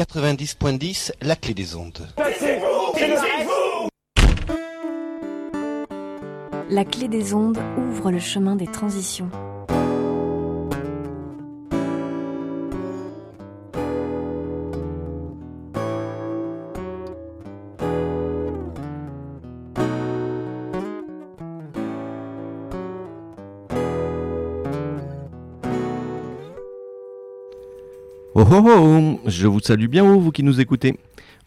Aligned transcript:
90.10, 0.00 1.12
la 1.20 1.36
clé 1.36 1.52
des 1.52 1.76
ondes. 1.76 2.08
La 6.70 6.86
clé 6.86 7.06
des 7.06 7.34
ondes 7.34 7.58
ouvre 7.76 8.10
le 8.10 8.18
chemin 8.18 8.56
des 8.56 8.66
transitions. 8.66 9.28
Oh 28.52 28.64
oh 28.66 28.68
oh 28.68 29.20
Je 29.26 29.46
vous 29.46 29.60
salue 29.60 29.86
bien 29.86 30.04
haut, 30.04 30.18
vous 30.18 30.32
qui 30.32 30.42
nous 30.42 30.60
écoutez. 30.60 30.98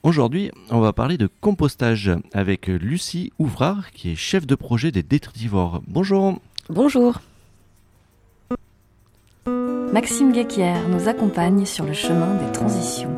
Aujourd'hui, 0.04 0.52
on 0.70 0.80
va 0.80 0.94
parler 0.94 1.18
de 1.18 1.28
compostage 1.42 2.10
avec 2.32 2.68
Lucie 2.68 3.34
Ouvrard, 3.40 3.92
qui 3.92 4.14
est 4.14 4.16
chef 4.16 4.48
de 4.48 4.56
projet 4.56 4.90
des 4.90 5.04
détritivores. 5.04 5.82
Bonjour 5.86 6.40
Bonjour 6.70 7.20
Maxime 9.92 10.32
Guéquière 10.32 10.88
nous 10.88 11.10
accompagne 11.10 11.66
sur 11.66 11.84
le 11.84 11.92
chemin 11.92 12.36
des 12.36 12.50
transitions. 12.54 13.14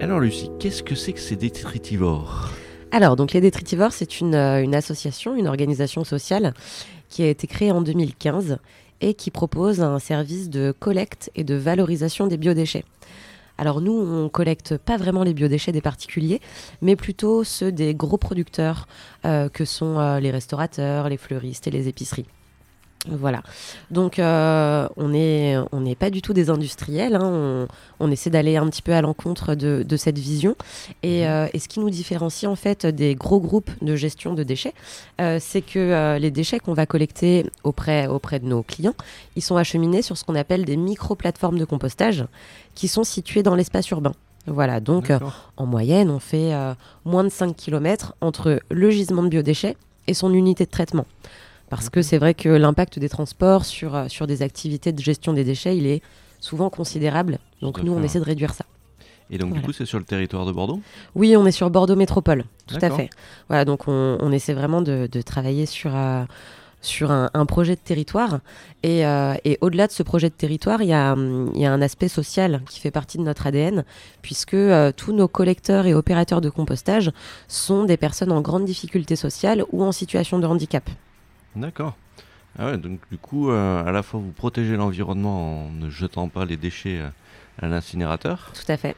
Alors 0.00 0.20
Lucie, 0.20 0.52
qu'est-ce 0.60 0.84
que 0.84 0.94
c'est 0.94 1.12
que 1.12 1.18
ces 1.18 1.34
détritivores? 1.34 2.52
Alors, 2.92 3.16
donc 3.16 3.32
les 3.32 3.40
détritivores, 3.40 3.92
c'est 3.92 4.20
une, 4.20 4.36
euh, 4.36 4.62
une 4.62 4.76
association, 4.76 5.34
une 5.34 5.48
organisation 5.48 6.04
sociale 6.04 6.54
qui 7.08 7.24
a 7.24 7.28
été 7.28 7.48
créée 7.48 7.72
en 7.72 7.80
2015 7.82 8.58
et 9.00 9.14
qui 9.14 9.30
propose 9.30 9.80
un 9.80 9.98
service 9.98 10.50
de 10.50 10.72
collecte 10.78 11.30
et 11.34 11.44
de 11.44 11.54
valorisation 11.54 12.26
des 12.26 12.36
biodéchets. 12.36 12.84
Alors 13.58 13.82
nous, 13.82 13.92
on 13.92 14.30
collecte 14.30 14.78
pas 14.78 14.96
vraiment 14.96 15.22
les 15.22 15.34
biodéchets 15.34 15.72
des 15.72 15.82
particuliers, 15.82 16.40
mais 16.80 16.96
plutôt 16.96 17.44
ceux 17.44 17.70
des 17.70 17.94
gros 17.94 18.16
producteurs 18.16 18.88
euh, 19.26 19.50
que 19.50 19.66
sont 19.66 19.98
euh, 19.98 20.18
les 20.18 20.30
restaurateurs, 20.30 21.10
les 21.10 21.18
fleuristes 21.18 21.66
et 21.66 21.70
les 21.70 21.86
épiceries. 21.86 22.26
Voilà. 23.08 23.42
Donc, 23.90 24.18
euh, 24.18 24.86
on 24.96 25.08
n'est 25.08 25.56
on 25.72 25.82
pas 25.94 26.10
du 26.10 26.20
tout 26.20 26.34
des 26.34 26.50
industriels. 26.50 27.14
hein. 27.14 27.22
On, 27.22 27.66
on 27.98 28.10
essaie 28.10 28.28
d'aller 28.28 28.56
un 28.58 28.68
petit 28.68 28.82
peu 28.82 28.92
à 28.92 29.00
l'encontre 29.00 29.54
de, 29.54 29.82
de 29.86 29.96
cette 29.96 30.18
vision. 30.18 30.54
Et, 31.02 31.26
euh, 31.26 31.46
et 31.54 31.58
ce 31.58 31.68
qui 31.68 31.80
nous 31.80 31.88
différencie 31.88 32.50
en 32.50 32.56
fait 32.56 32.84
des 32.86 33.14
gros 33.14 33.40
groupes 33.40 33.70
de 33.80 33.96
gestion 33.96 34.34
de 34.34 34.42
déchets, 34.42 34.74
euh, 35.20 35.38
c'est 35.40 35.62
que 35.62 36.18
les 36.18 36.30
déchets 36.30 36.58
qu'on 36.58 36.74
va 36.74 36.84
collecter 36.84 37.46
auprès, 37.64 38.06
auprès 38.06 38.38
de 38.38 38.46
nos 38.46 38.62
clients, 38.62 38.94
ils 39.34 39.42
sont 39.42 39.56
acheminés 39.56 40.02
sur 40.02 40.18
ce 40.18 40.24
qu'on 40.24 40.34
appelle 40.34 40.64
des 40.66 40.76
micro-plateformes 40.76 41.58
de 41.58 41.64
compostage 41.64 42.24
qui 42.74 42.86
sont 42.86 43.04
situées 43.04 43.42
dans 43.42 43.54
l'espace 43.54 43.88
urbain. 43.90 44.12
Voilà, 44.46 44.80
donc 44.80 45.12
en 45.56 45.66
moyenne, 45.66 46.10
on 46.10 46.18
fait 46.18 46.52
moins 47.04 47.24
de 47.24 47.28
5 47.28 47.54
km 47.56 48.14
entre 48.20 48.60
le 48.70 48.90
gisement 48.90 49.22
de 49.22 49.28
biodéchets 49.28 49.76
et 50.06 50.14
son 50.14 50.32
unité 50.32 50.64
de 50.64 50.70
traitement. 50.70 51.06
Parce 51.70 51.88
que 51.88 52.02
c'est 52.02 52.18
vrai 52.18 52.34
que 52.34 52.48
l'impact 52.50 52.98
des 52.98 53.08
transports 53.08 53.64
sur, 53.64 53.94
euh, 53.94 54.08
sur 54.08 54.26
des 54.26 54.42
activités 54.42 54.92
de 54.92 55.00
gestion 55.00 55.32
des 55.32 55.44
déchets, 55.44 55.76
il 55.76 55.86
est 55.86 56.02
souvent 56.40 56.68
considérable. 56.68 57.38
Donc 57.62 57.82
nous, 57.82 57.92
on 57.92 58.02
essaie 58.02 58.18
de 58.20 58.24
réduire 58.24 58.52
ça. 58.52 58.64
Et 59.30 59.38
donc 59.38 59.50
Voilà. 59.50 59.60
du 59.62 59.66
coup, 59.66 59.72
c'est 59.72 59.86
sur 59.86 59.98
le 59.98 60.04
territoire 60.04 60.44
de 60.44 60.50
Bordeaux? 60.52 60.80
Oui, 61.14 61.36
on 61.36 61.46
est 61.46 61.52
sur 61.52 61.70
Bordeaux 61.70 61.94
Métropole, 61.94 62.44
tout 62.66 62.78
à 62.82 62.90
fait. 62.90 63.08
Voilà, 63.48 63.64
donc 63.64 63.86
on, 63.86 64.18
on 64.20 64.32
essaie 64.32 64.54
vraiment 64.54 64.82
de, 64.82 65.08
de 65.10 65.22
travailler 65.22 65.66
sur, 65.66 65.94
euh, 65.94 66.24
sur 66.80 67.12
un, 67.12 67.30
un 67.32 67.46
projet 67.46 67.76
de 67.76 67.80
territoire. 67.80 68.40
Et, 68.82 69.06
euh, 69.06 69.34
et 69.44 69.56
au-delà 69.60 69.86
de 69.86 69.92
ce 69.92 70.02
projet 70.02 70.30
de 70.30 70.34
territoire, 70.34 70.82
il 70.82 70.88
y, 70.88 70.92
a, 70.92 71.12
hum, 71.12 71.52
il 71.54 71.60
y 71.60 71.66
a 71.66 71.72
un 71.72 71.80
aspect 71.80 72.08
social 72.08 72.62
qui 72.68 72.80
fait 72.80 72.90
partie 72.90 73.18
de 73.18 73.22
notre 73.22 73.46
ADN, 73.46 73.84
puisque 74.20 74.54
euh, 74.54 74.90
tous 74.90 75.12
nos 75.12 75.28
collecteurs 75.28 75.86
et 75.86 75.94
opérateurs 75.94 76.40
de 76.40 76.50
compostage 76.50 77.12
sont 77.46 77.84
des 77.84 77.96
personnes 77.96 78.32
en 78.32 78.40
grande 78.40 78.64
difficulté 78.64 79.14
sociale 79.14 79.64
ou 79.70 79.84
en 79.84 79.92
situation 79.92 80.40
de 80.40 80.46
handicap. 80.48 80.90
D'accord. 81.56 81.96
Ah 82.58 82.66
ouais, 82.66 82.78
donc 82.78 83.00
du 83.10 83.18
coup, 83.18 83.50
euh, 83.50 83.84
à 83.84 83.92
la 83.92 84.02
fois 84.02 84.20
vous 84.20 84.32
protégez 84.32 84.76
l'environnement 84.76 85.66
en 85.66 85.70
ne 85.70 85.88
jetant 85.88 86.28
pas 86.28 86.44
les 86.44 86.56
déchets 86.56 86.98
euh, 87.00 87.08
à 87.62 87.68
l'incinérateur, 87.68 88.52
Tout 88.54 88.70
à 88.72 88.76
fait. 88.76 88.96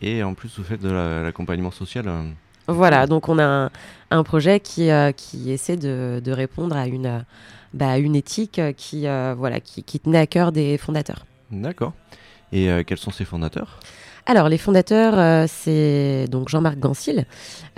et 0.00 0.22
en 0.22 0.34
plus 0.34 0.56
vous 0.58 0.64
faites 0.64 0.80
de 0.80 0.90
la- 0.90 1.22
l'accompagnement 1.22 1.70
social. 1.72 2.06
euh, 2.06 2.22
Voilà, 2.68 3.06
donc 3.06 3.28
on 3.28 3.38
a 3.38 3.44
un, 3.44 3.70
un 4.10 4.22
projet 4.22 4.60
qui, 4.60 4.90
euh, 4.90 5.10
qui 5.12 5.50
essaie 5.50 5.76
de, 5.76 6.20
de 6.24 6.32
répondre 6.32 6.76
à 6.76 6.86
une, 6.86 7.06
euh, 7.06 7.18
bah, 7.74 7.98
une 7.98 8.14
éthique 8.14 8.58
euh, 8.60 8.72
qui, 8.72 9.06
euh, 9.08 9.34
voilà, 9.36 9.58
qui, 9.60 9.82
qui 9.82 9.98
tenait 9.98 10.18
à 10.18 10.26
cœur 10.28 10.52
des 10.52 10.78
fondateurs. 10.78 11.26
D'accord. 11.50 11.92
Et 12.52 12.70
euh, 12.70 12.84
quels 12.86 12.98
sont 12.98 13.10
ces 13.10 13.24
fondateurs? 13.24 13.80
Alors, 14.24 14.48
les 14.48 14.58
fondateurs, 14.58 15.18
euh, 15.18 15.46
c'est 15.48 16.26
donc 16.30 16.48
Jean-Marc 16.48 16.78
Gansil, 16.78 17.26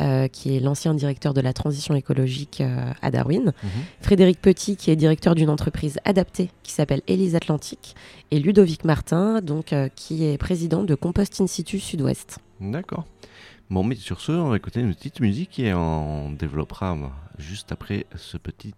euh, 0.00 0.28
qui 0.28 0.54
est 0.56 0.60
l'ancien 0.60 0.92
directeur 0.92 1.32
de 1.32 1.40
la 1.40 1.54
transition 1.54 1.94
écologique 1.94 2.60
euh, 2.60 2.92
à 3.00 3.10
Darwin, 3.10 3.52
Mhm. 3.62 3.70
Frédéric 4.02 4.40
Petit, 4.42 4.76
qui 4.76 4.90
est 4.90 4.96
directeur 4.96 5.34
d'une 5.34 5.48
entreprise 5.48 5.98
adaptée 6.04 6.50
qui 6.62 6.72
s'appelle 6.72 7.00
Élise 7.06 7.34
Atlantique, 7.34 7.94
et 8.30 8.38
Ludovic 8.40 8.84
Martin, 8.84 9.40
donc, 9.40 9.74
qui 9.96 10.24
est 10.26 10.36
président 10.36 10.82
de 10.82 10.94
Compost 10.94 11.40
Institut 11.40 11.80
Sud-Ouest. 11.80 12.38
D'accord. 12.60 13.04
Bon, 13.70 13.82
mais 13.82 13.94
sur 13.94 14.20
ce, 14.20 14.32
on 14.32 14.48
va 14.50 14.56
écouter 14.56 14.80
une 14.80 14.94
petite 14.94 15.20
musique 15.20 15.58
et 15.58 15.72
on 15.72 16.30
développera 16.30 16.96
juste 17.38 17.72
après 17.72 18.06
ce 18.16 18.36
petit 18.36 18.74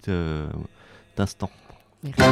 instant. 1.19 1.50
Merci. 2.04 2.22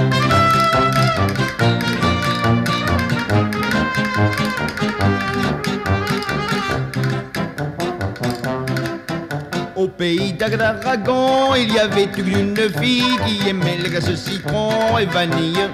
Au 9.77 9.89
pays 9.89 10.33
d'Aragon, 10.33 11.55
il 11.57 11.73
y 11.73 11.79
avait 11.79 12.09
une 12.17 12.57
fille 12.81 13.19
qui 13.27 13.49
aimait 13.49 13.77
les 13.83 13.91
glaces 13.91 14.15
citron 14.15 14.99
et 14.99 15.07
vanille. 15.07 15.69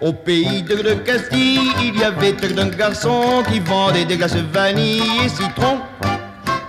Au 0.00 0.12
pays 0.12 0.62
de, 0.62 0.76
de 0.76 0.94
Castille, 0.94 1.70
il 1.82 1.98
y 1.98 2.04
avait 2.04 2.34
un 2.58 2.68
garçon 2.68 3.42
qui 3.50 3.60
vendait 3.60 4.04
des 4.04 4.16
glaces 4.16 4.36
vanille 4.52 5.02
et 5.24 5.28
citron. 5.28 5.78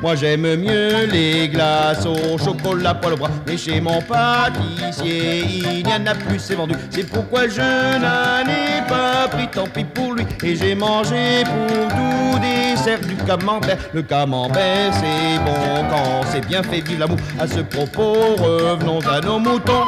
Moi 0.06 0.16
j'aime 0.16 0.56
mieux 0.58 1.08
les 1.12 1.50
glaces 1.50 2.06
au 2.06 2.38
chocolat 2.38 2.94
pour 2.94 3.10
le 3.10 3.16
bras 3.16 3.32
Mais 3.48 3.58
chez 3.58 3.82
mon 3.82 4.00
pâtissier 4.04 5.44
il 5.48 5.84
n'y 5.84 5.92
en 5.92 6.06
a 6.06 6.14
plus 6.14 6.38
c'est 6.38 6.54
vendu. 6.54 6.76
C'est 6.92 7.10
pourquoi 7.10 7.48
je 7.48 7.60
n'en 7.60 8.48
ai 8.48 8.88
pas 8.88 9.28
pris 9.28 9.48
tant 9.48 9.66
pis 9.66 9.84
pour 9.84 10.14
lui. 10.14 10.24
Et 10.44 10.56
j'ai 10.56 10.76
mangé 10.76 11.44
pour 11.46 11.88
tout 11.88 12.40
dessert 12.40 13.00
du 13.00 13.16
camembert. 13.16 13.80
Le 13.96 14.04
camembert 14.04 14.94
c'est 14.94 15.40
bon 15.44 15.84
quand 15.90 16.22
c'est 16.32 16.46
bien 16.46 16.62
fait 16.62 16.82
vive 16.82 17.00
l'amour. 17.00 17.18
À 17.40 17.48
ce 17.48 17.62
propos 17.62 18.36
revenons 18.36 19.00
à 19.10 19.22
nos 19.22 19.40
moutons. 19.40 19.86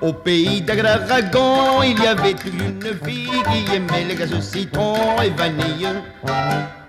Au 0.00 0.14
pays 0.14 0.62
d'Aragon, 0.62 1.82
il 1.84 2.02
y 2.02 2.06
avait 2.06 2.34
une 2.46 2.80
fille 3.04 3.28
qui 3.28 3.76
aimait 3.76 4.04
les 4.08 4.14
glaces 4.14 4.40
citron 4.40 4.96
et 5.22 5.28
vanille. 5.28 5.86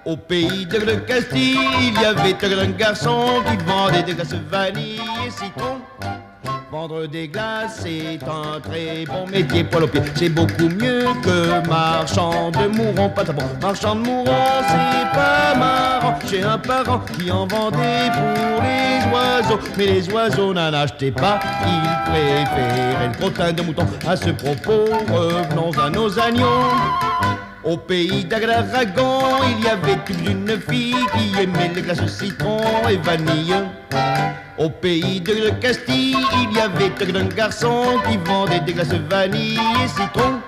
Au 0.05 0.17
pays 0.17 0.65
de 0.65 0.79
le 0.79 0.97
Castille, 0.97 1.57
il 1.79 2.01
y 2.01 2.05
avait 2.05 2.35
un 2.61 2.71
garçon 2.71 3.41
qui 3.47 3.63
vendait 3.65 4.03
des 4.03 4.13
glaces 4.13 4.33
vanille 4.49 4.99
et 5.25 5.29
citron. 5.29 5.77
Vendre 6.69 7.05
des 7.05 7.29
glaces, 7.29 7.81
c'est 7.83 8.19
un 8.23 8.59
très 8.59 9.05
bon 9.05 9.25
métier 9.27 9.63
pour 9.63 9.79
le 9.79 9.87
pied. 9.87 10.01
C'est 10.15 10.27
beaucoup 10.27 10.67
mieux 10.67 11.05
que 11.23 11.65
marchand 11.69 12.51
de 12.51 12.67
mourons. 12.67 13.09
Pas 13.09 13.23
bon. 13.23 13.43
Marchand 13.61 13.95
de 13.95 14.01
mourons, 14.01 14.25
c'est 14.67 15.13
pas 15.13 15.55
marrant. 15.57 16.19
J'ai 16.29 16.43
un 16.43 16.57
parent 16.57 16.99
qui 16.99 17.31
en 17.31 17.47
vendait 17.47 18.09
pour 18.11 18.61
les 18.61 19.13
oiseaux. 19.13 19.59
Mais 19.77 19.85
les 19.85 20.09
oiseaux 20.11 20.53
n'en 20.53 20.73
achetaient 20.73 21.11
pas. 21.11 21.39
Ils 21.65 22.11
préféraient 22.11 23.07
le 23.07 23.17
crottin 23.19 23.53
de 23.53 23.61
mouton. 23.61 23.85
À 24.05 24.17
ce 24.17 24.31
propos, 24.31 24.85
revenons 25.13 25.71
à 25.79 25.89
nos 25.89 26.19
agneaux. 26.19 26.71
Au 27.63 27.77
pays 27.77 28.25
d'Aragon, 28.25 29.21
il 29.57 29.63
y 29.63 29.69
avait 29.69 29.97
une 30.09 30.59
fille 30.69 30.95
qui 31.13 31.41
aimait 31.41 31.71
les 31.73 31.81
glaces 31.81 32.05
citron 32.07 32.59
et 32.89 32.97
vanille. 32.97 33.55
Au 34.57 34.69
pays 34.69 35.21
de 35.21 35.49
Castille, 35.61 36.17
il 36.33 36.57
y 36.57 36.59
avait 36.59 36.91
un 37.17 37.25
garçon 37.25 37.99
qui 38.05 38.17
vendait 38.17 38.59
des 38.59 38.73
glaces 38.73 38.93
vanille 39.09 39.57
et 39.81 39.87
citron. 39.87 40.41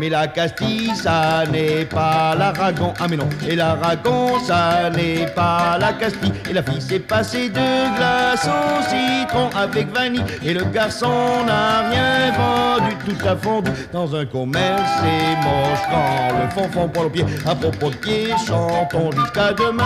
Mais 0.00 0.08
la 0.08 0.28
Castille, 0.28 0.96
ça 0.96 1.44
n'est 1.52 1.84
pas 1.84 2.34
l'Aragon. 2.34 2.94
Ah 2.98 3.06
mais 3.06 3.18
non, 3.18 3.28
et 3.46 3.54
l'Aragon, 3.54 4.40
ça 4.42 4.88
n'est 4.88 5.26
pas 5.26 5.76
la 5.78 5.92
Castille. 5.92 6.32
Et 6.48 6.54
la 6.54 6.62
fille 6.62 6.80
s'est 6.80 7.00
passée 7.00 7.50
de 7.50 7.96
glace 7.98 8.48
au 8.48 8.82
citron 8.88 9.50
avec 9.54 9.92
vanille. 9.92 10.24
Et 10.42 10.54
le 10.54 10.64
garçon 10.64 11.44
n'a 11.46 11.90
rien 11.90 12.32
vendu, 12.32 12.96
tout 13.04 13.28
a 13.28 13.36
fondu 13.36 13.70
dans 13.92 14.16
un 14.16 14.24
commerce. 14.24 14.90
C'est 15.02 15.36
moche 15.44 15.84
quand 15.90 16.38
le 16.40 16.48
fond 16.48 16.72
fond 16.72 16.88
pour 16.88 17.04
le 17.04 17.10
pied. 17.10 17.26
À 17.44 17.54
propos 17.54 17.90
de 17.90 17.96
pied, 17.96 18.28
chantons 18.46 19.10
jusqu'à 19.12 19.52
demain. 19.52 19.84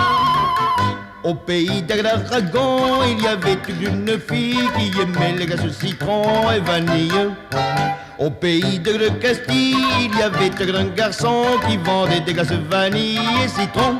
Au 1.25 1.35
pays 1.35 1.83
d'Aragon, 1.83 3.03
il 3.09 3.21
y 3.21 3.27
avait 3.27 3.59
une 3.81 4.17
fille 4.21 4.69
qui 4.79 4.93
aimait 5.01 5.37
les 5.37 5.47
glaces 5.47 5.77
citron 5.77 6.53
et 6.53 6.61
vanille. 6.61 7.33
Au 8.19 8.31
pays 8.31 8.79
de 8.79 9.09
Castille, 9.21 9.75
il 10.01 10.17
y 10.17 10.23
avait 10.23 10.51
un 10.77 10.87
garçon 10.95 11.45
qui 11.67 11.77
vendait 11.79 12.21
des 12.21 12.33
glaces 12.33 12.53
vanille 12.53 13.19
et 13.45 13.49
citron. 13.49 13.99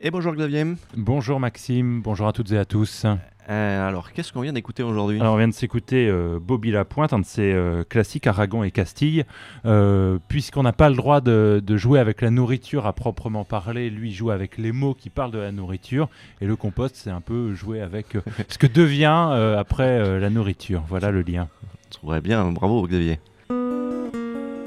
Et 0.00 0.10
bonjour 0.10 0.34
Xavier. 0.34 0.64
Bonjour 0.96 1.38
Maxime, 1.38 2.00
bonjour 2.00 2.28
à 2.28 2.32
toutes 2.32 2.50
et 2.52 2.58
à 2.58 2.64
tous. 2.64 3.04
Euh, 3.50 3.88
alors, 3.88 4.12
qu'est-ce 4.12 4.32
qu'on 4.32 4.42
vient 4.42 4.52
d'écouter 4.52 4.82
aujourd'hui? 4.82 5.20
Alors, 5.20 5.34
on 5.34 5.38
vient 5.38 5.48
de 5.48 5.54
s'écouter 5.54 6.06
euh, 6.08 6.38
Bobby 6.40 6.70
Lapointe, 6.70 7.12
un 7.12 7.18
de 7.18 7.24
ses 7.24 7.52
euh, 7.52 7.82
classiques 7.82 8.26
Aragon 8.26 8.62
et 8.62 8.70
Castille. 8.70 9.24
Euh, 9.64 10.18
Puisqu'on 10.28 10.62
n'a 10.62 10.72
pas 10.72 10.90
le 10.90 10.96
droit 10.96 11.20
de, 11.20 11.62
de 11.64 11.76
jouer 11.76 11.98
avec 11.98 12.20
la 12.20 12.30
nourriture 12.30 12.86
à 12.86 12.92
proprement 12.92 13.44
parler, 13.44 13.88
lui 13.88 14.12
joue 14.12 14.30
avec 14.30 14.58
les 14.58 14.72
mots 14.72 14.94
qui 14.94 15.08
parlent 15.08 15.30
de 15.30 15.38
la 15.38 15.52
nourriture. 15.52 16.08
Et 16.40 16.46
le 16.46 16.56
compost, 16.56 16.96
c'est 16.96 17.10
un 17.10 17.22
peu 17.22 17.54
jouer 17.54 17.80
avec 17.80 18.16
euh, 18.16 18.20
ce 18.48 18.58
que 18.58 18.66
devient 18.66 19.28
euh, 19.30 19.58
après 19.58 19.98
euh, 19.98 20.20
la 20.20 20.28
nourriture. 20.28 20.82
Voilà 20.86 21.10
le 21.10 21.22
lien. 21.22 21.48
Trouverait 21.90 22.20
bien, 22.20 22.50
bravo 22.50 22.86
Xavier. 22.86 23.18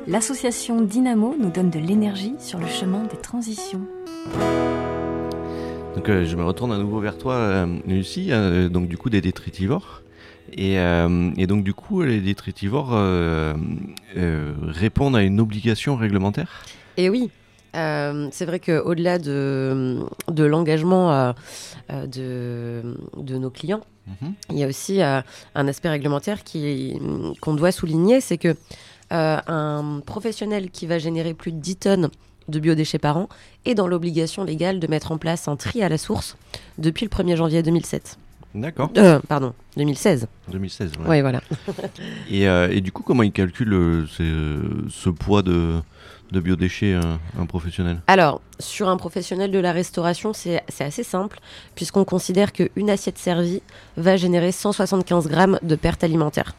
L'association 0.08 0.82
Dynamo 0.82 1.36
nous 1.40 1.52
donne 1.52 1.70
de 1.70 1.80
l'énergie 1.80 2.34
sur 2.40 2.58
le 2.58 2.66
chemin 2.66 3.04
des 3.04 3.18
transitions. 3.18 3.82
Donc 5.96 6.10
euh, 6.10 6.26
je 6.26 6.36
me 6.36 6.44
retourne 6.44 6.72
à 6.72 6.78
nouveau 6.78 7.00
vers 7.00 7.18
toi, 7.18 7.34
euh, 7.34 7.66
Lucie, 7.86 8.30
euh, 8.32 8.70
donc 8.70 8.88
du 8.88 8.98
coup 8.98 9.10
des 9.10 9.22
détritivores. 9.22 10.02
Et, 10.54 10.74
et 10.76 11.48
donc 11.48 11.64
du 11.64 11.74
coup 11.74 12.02
les 12.02 12.20
détritivores 12.20 12.90
répondent 14.14 15.16
à 15.16 15.22
une 15.22 15.40
obligation 15.40 15.96
réglementaire? 15.96 16.64
Et 16.98 17.10
oui, 17.10 17.30
euh, 17.76 18.28
c'est 18.32 18.46
vrai 18.46 18.60
qu'au-delà 18.60 19.18
de, 19.18 20.00
de 20.30 20.44
l'engagement 20.44 21.14
euh, 21.14 22.06
de, 22.06 22.98
de 23.18 23.38
nos 23.38 23.50
clients, 23.50 23.82
Mhm. 24.08 24.34
il 24.50 24.58
y 24.58 24.64
a 24.64 24.68
aussi 24.68 25.02
euh, 25.02 25.22
un 25.54 25.68
aspect 25.68 25.88
réglementaire 25.88 26.40
qu'on 27.40 27.54
doit 27.54 27.72
souligner, 27.72 28.20
c'est 28.20 28.40
que 28.40 28.56
un 29.12 30.02
professionnel 30.06 30.72
qui 30.72 30.88
va 30.88 30.98
générer 30.98 31.34
plus 31.34 31.52
de 31.52 31.60
10 31.60 31.76
tonnes 31.76 32.10
de 32.48 32.60
biodéchets 32.60 32.98
par 33.00 33.18
an 33.18 33.30
est 33.66 33.76
dans 33.76 33.88
l'obligation 33.88 34.44
légale 34.44 34.80
de 34.80 34.88
mettre 34.88 35.12
en 35.12 35.18
place 35.18 35.48
un 35.48 35.56
tri 35.56 35.84
à 35.84 35.90
la 35.90 35.98
source 35.98 36.38
depuis 36.78 37.06
le 37.06 37.10
1er 37.10 37.36
janvier 37.36 37.64
2007. 37.64 38.18
D'accord, 38.54 38.90
Euh, 38.98 39.20
pardon, 39.30 39.54
2016. 39.78 40.28
2016. 40.50 40.92
ouais. 41.00 41.06
Oui, 41.08 41.22
voilà. 41.22 41.42
Et, 42.30 42.48
euh, 42.50 42.68
et 42.70 42.82
du 42.82 42.92
coup 42.92 43.02
comment 43.04 43.24
ils 43.24 43.32
calculent 43.32 43.74
euh, 43.74 44.06
euh, 44.20 44.62
ce 44.90 45.10
poids 45.10 45.42
de, 45.42 45.80
de 46.34 46.40
biodéchets 46.42 47.00
un 47.40 47.46
professionnel? 47.46 48.02
Alors, 48.08 48.42
sur 48.60 48.90
un 48.90 48.98
professionnel 48.98 49.52
de 49.52 49.60
la 49.60 49.72
restauration, 49.72 50.34
c'est 50.34 50.62
assez 50.82 51.04
simple, 51.04 51.40
puisqu'on 51.76 52.04
considère 52.04 52.52
qu'une 52.52 52.90
assiette 52.90 53.18
servie 53.18 53.62
va 53.96 54.18
générer 54.18 54.52
175 54.52 55.28
grammes 55.30 55.58
de 55.64 55.76
pertes 55.76 56.04
alimentaires. 56.04 56.54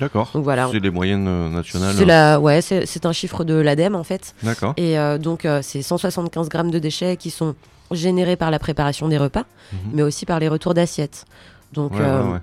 D'accord. 0.00 0.30
Donc 0.34 0.44
voilà. 0.44 0.68
C'est 0.72 0.80
les 0.80 0.90
moyennes 0.90 1.26
euh, 1.28 1.48
nationales. 1.48 1.94
C'est 1.94 2.04
la, 2.04 2.40
ouais, 2.40 2.60
c'est 2.62 3.06
un 3.06 3.12
chiffre 3.12 3.44
de 3.44 3.54
l'ADEME 3.54 3.94
en 3.94 4.04
fait. 4.04 4.34
D'accord. 4.42 4.74
Et 4.76 4.98
euh, 4.98 5.18
donc, 5.18 5.44
euh, 5.44 5.60
c'est 5.62 5.82
175 5.82 6.48
grammes 6.48 6.70
de 6.70 6.78
déchets 6.78 7.16
qui 7.16 7.30
sont 7.30 7.54
générés 7.90 8.36
par 8.36 8.50
la 8.50 8.58
préparation 8.58 9.08
des 9.08 9.18
repas, 9.18 9.44
Mhm. 9.72 9.78
mais 9.92 10.02
aussi 10.02 10.26
par 10.26 10.40
les 10.40 10.48
retours 10.48 10.74
d'assiettes. 10.74 11.24
Donc, 11.72 11.92
Ouais, 11.92 12.00
ouais, 12.00 12.04
euh, 12.06 12.32
ouais. 12.32 12.38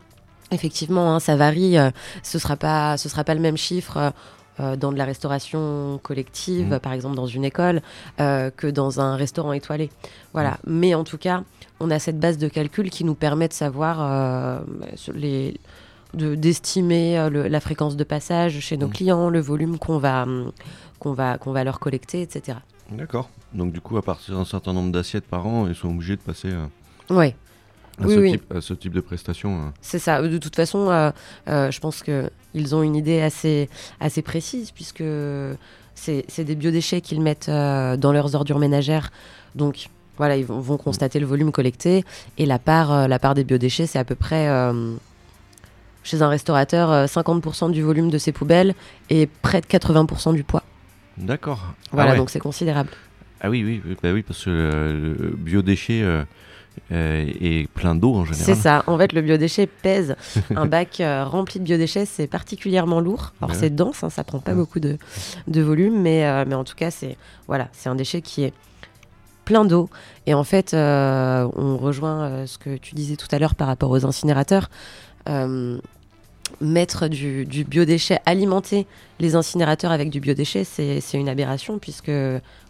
effectivement, 0.52 1.14
hein, 1.16 1.20
ça 1.20 1.36
varie. 1.36 1.76
ce 2.24 2.40
sera 2.40 2.56
pas, 2.56 2.98
ce 2.98 3.10
sera 3.10 3.24
pas 3.24 3.34
le 3.34 3.42
même 3.42 3.58
chiffre. 3.58 4.14
euh, 4.60 4.76
dans 4.76 4.92
de 4.92 4.98
la 4.98 5.06
restauration 5.06 5.98
collective, 6.04 6.68
Mhm. 6.74 6.80
par 6.80 6.92
exemple 6.94 7.16
dans 7.16 7.26
une 7.26 7.46
école, 7.46 7.82
euh, 8.20 8.52
que 8.56 8.68
dans 8.68 9.00
un 9.00 9.16
restaurant 9.16 9.54
étoilé. 9.54 9.90
Voilà. 10.34 10.58
Mais 10.68 10.94
en 10.94 11.04
tout 11.06 11.18
cas, 11.18 11.42
on 11.80 11.90
a 11.90 11.98
cette 12.00 12.20
base 12.20 12.38
de 12.38 12.48
calcul 12.50 12.90
qui 12.92 13.04
nous 13.06 13.16
permet 13.16 13.48
de 13.48 13.54
savoir 13.54 13.98
euh, 14.02 14.60
les 15.16 15.56
d'estimer 16.14 17.18
euh, 17.18 17.48
la 17.50 17.60
fréquence 17.60 17.96
de 17.96 18.04
passage 18.04 18.60
chez 18.60 18.78
nos 18.78 18.88
Mhm. 18.88 18.94
clients, 18.94 19.30
le 19.30 19.40
volume 19.40 19.78
qu'on 19.78 19.98
va 19.98 20.24
hum, 20.24 20.52
qu'on 21.00 21.14
va 21.14 21.38
qu'on 21.38 21.52
va 21.52 21.64
leur 21.64 21.80
collecter, 21.80 22.22
etc. 22.22 22.58
D'accord. 22.92 23.30
Donc 23.54 23.72
du 23.72 23.82
coup 23.82 23.98
à 23.98 24.02
partir 24.02 24.36
d'un 24.36 24.46
certain 24.46 24.74
nombre 24.74 24.92
d'assiettes 24.92 25.26
par 25.26 25.46
an, 25.48 25.68
ils 25.68 25.76
sont 25.76 25.90
obligés 25.90 26.16
de 26.16 26.22
passer 26.22 26.50
euh, 26.52 26.66
Ouais. 27.10 27.36
à, 28.00 28.06
Oui, 28.06 28.14
ce 28.16 28.20
oui. 28.20 28.32
Type, 28.32 28.54
à 28.54 28.62
ce 28.62 28.74
type 28.74 28.94
de 28.94 29.02
prestation. 29.02 29.56
euh. 29.58 29.70
C'est 29.82 30.00
ça. 30.00 30.22
De 30.22 30.38
toute 30.38 30.56
façon, 30.56 30.90
euh, 30.90 31.12
je 31.72 31.80
pense 31.80 32.04
que 32.04 32.30
ils 32.54 32.76
ont 32.76 32.84
une 32.84 32.96
idée 32.96 33.22
assez, 33.22 33.70
assez 34.00 34.22
précise 34.22 34.72
puisque 34.72 35.04
c'est 35.96 36.26
c'est 36.28 36.44
des 36.44 36.56
biodéchets 36.56 37.02
qu'ils 37.02 37.22
mettent 37.22 37.50
dans 37.50 38.12
leurs 38.12 38.36
ordures 38.36 38.60
ménagères. 38.60 39.12
Donc 39.56 39.88
voilà, 40.18 40.36
ils 40.38 40.46
vont, 40.46 40.60
vont 40.60 40.78
constater 40.78 41.20
le 41.20 41.26
volume 41.26 41.52
collecté 41.52 42.04
et 42.38 42.46
la 42.46 42.60
part, 42.60 43.08
la 43.08 43.20
part 43.20 43.34
des 43.34 43.44
biodéchets, 43.44 43.88
c'est 43.88 44.00
à 44.00 44.04
peu 44.04 44.16
près 44.16 44.48
chez 46.04 46.22
un 46.22 46.30
restaurateur 46.30 46.92
euh, 46.92 47.06
50% 47.06 47.72
du 47.72 47.82
volume 47.82 48.10
de 48.10 48.18
ses 48.18 48.32
poubelles 48.32 48.74
et 49.10 49.28
près 49.28 49.62
de 49.62 49.66
80% 49.68 50.34
du 50.34 50.44
poids. 50.44 50.64
D'accord. 51.18 51.74
Voilà, 51.92 52.12
ah, 52.12 52.14
ouais. 52.14 52.18
donc 52.20 52.30
c'est 52.30 52.40
considérable. 52.40 52.90
Ah 53.42 53.50
oui, 53.50 53.64
oui, 53.64 53.82
bah 54.02 54.12
oui, 54.14 54.22
parce 54.22 54.46
que 54.46 54.50
euh, 54.50 55.16
le 55.20 55.30
biodéchet 55.36 56.02
euh, 56.04 56.24
euh, 56.92 57.26
est 57.42 57.68
plein 57.72 57.96
d'eau 57.96 58.14
en 58.16 58.24
général. 58.26 58.46
C'est 58.46 58.56
ça. 58.56 58.84
En 58.88 58.98
fait, 58.98 59.14
le 59.14 59.22
biodéchet 59.22 59.68
pèse. 59.68 60.16
un 60.56 60.66
bac 60.68 61.00
euh, 61.02 61.26
rempli 61.26 61.60
de 61.60 61.66
biodéchets, 61.66 62.06
c'est 62.06 62.28
particulièrement 62.28 63.00
lourd. 63.02 63.34
Alors, 63.42 63.52
Bah 63.52 63.58
c'est 63.60 63.76
dense, 63.76 64.04
hein, 64.04 64.10
ça 64.10 64.24
prend 64.24 64.40
pas 64.40 64.52
Ouais. 64.52 64.58
beaucoup 64.58 64.80
de, 64.80 64.98
de 65.48 65.62
volume, 65.62 66.00
mais, 66.02 66.26
euh, 66.26 66.46
mais 66.48 66.56
en 66.56 66.64
tout 66.64 66.76
cas, 66.76 66.92
c'est 66.92 67.18
voilà, 67.48 67.68
c'est 67.74 67.90
un 67.90 67.96
déchet 67.96 68.22
qui 68.22 68.44
est 68.44 68.54
plein 69.44 69.66
d'eau. 69.66 69.90
Et 70.28 70.34
en 70.36 70.44
fait, 70.44 70.74
euh, 70.74 71.48
on 71.56 71.78
rejoint 71.78 72.22
euh, 72.24 72.46
ce 72.46 72.58
que 72.58 72.78
tu 72.78 72.94
disais 72.96 73.16
tout 73.16 73.28
à 73.32 73.40
l'heure 73.40 73.56
par 73.56 73.68
rapport 73.68 73.90
aux 73.90 74.06
incinérateurs. 74.06 74.70
Euh, 75.30 75.78
mettre 76.60 77.08
du, 77.08 77.46
du 77.46 77.64
biodéchet, 77.64 78.20
alimenter 78.26 78.86
les 79.20 79.36
incinérateurs 79.36 79.92
avec 79.92 80.10
du 80.10 80.20
biodéchet, 80.20 80.64
c'est 80.66 81.00
une 81.14 81.30
aberration 81.30 81.80
puisque 81.80 82.12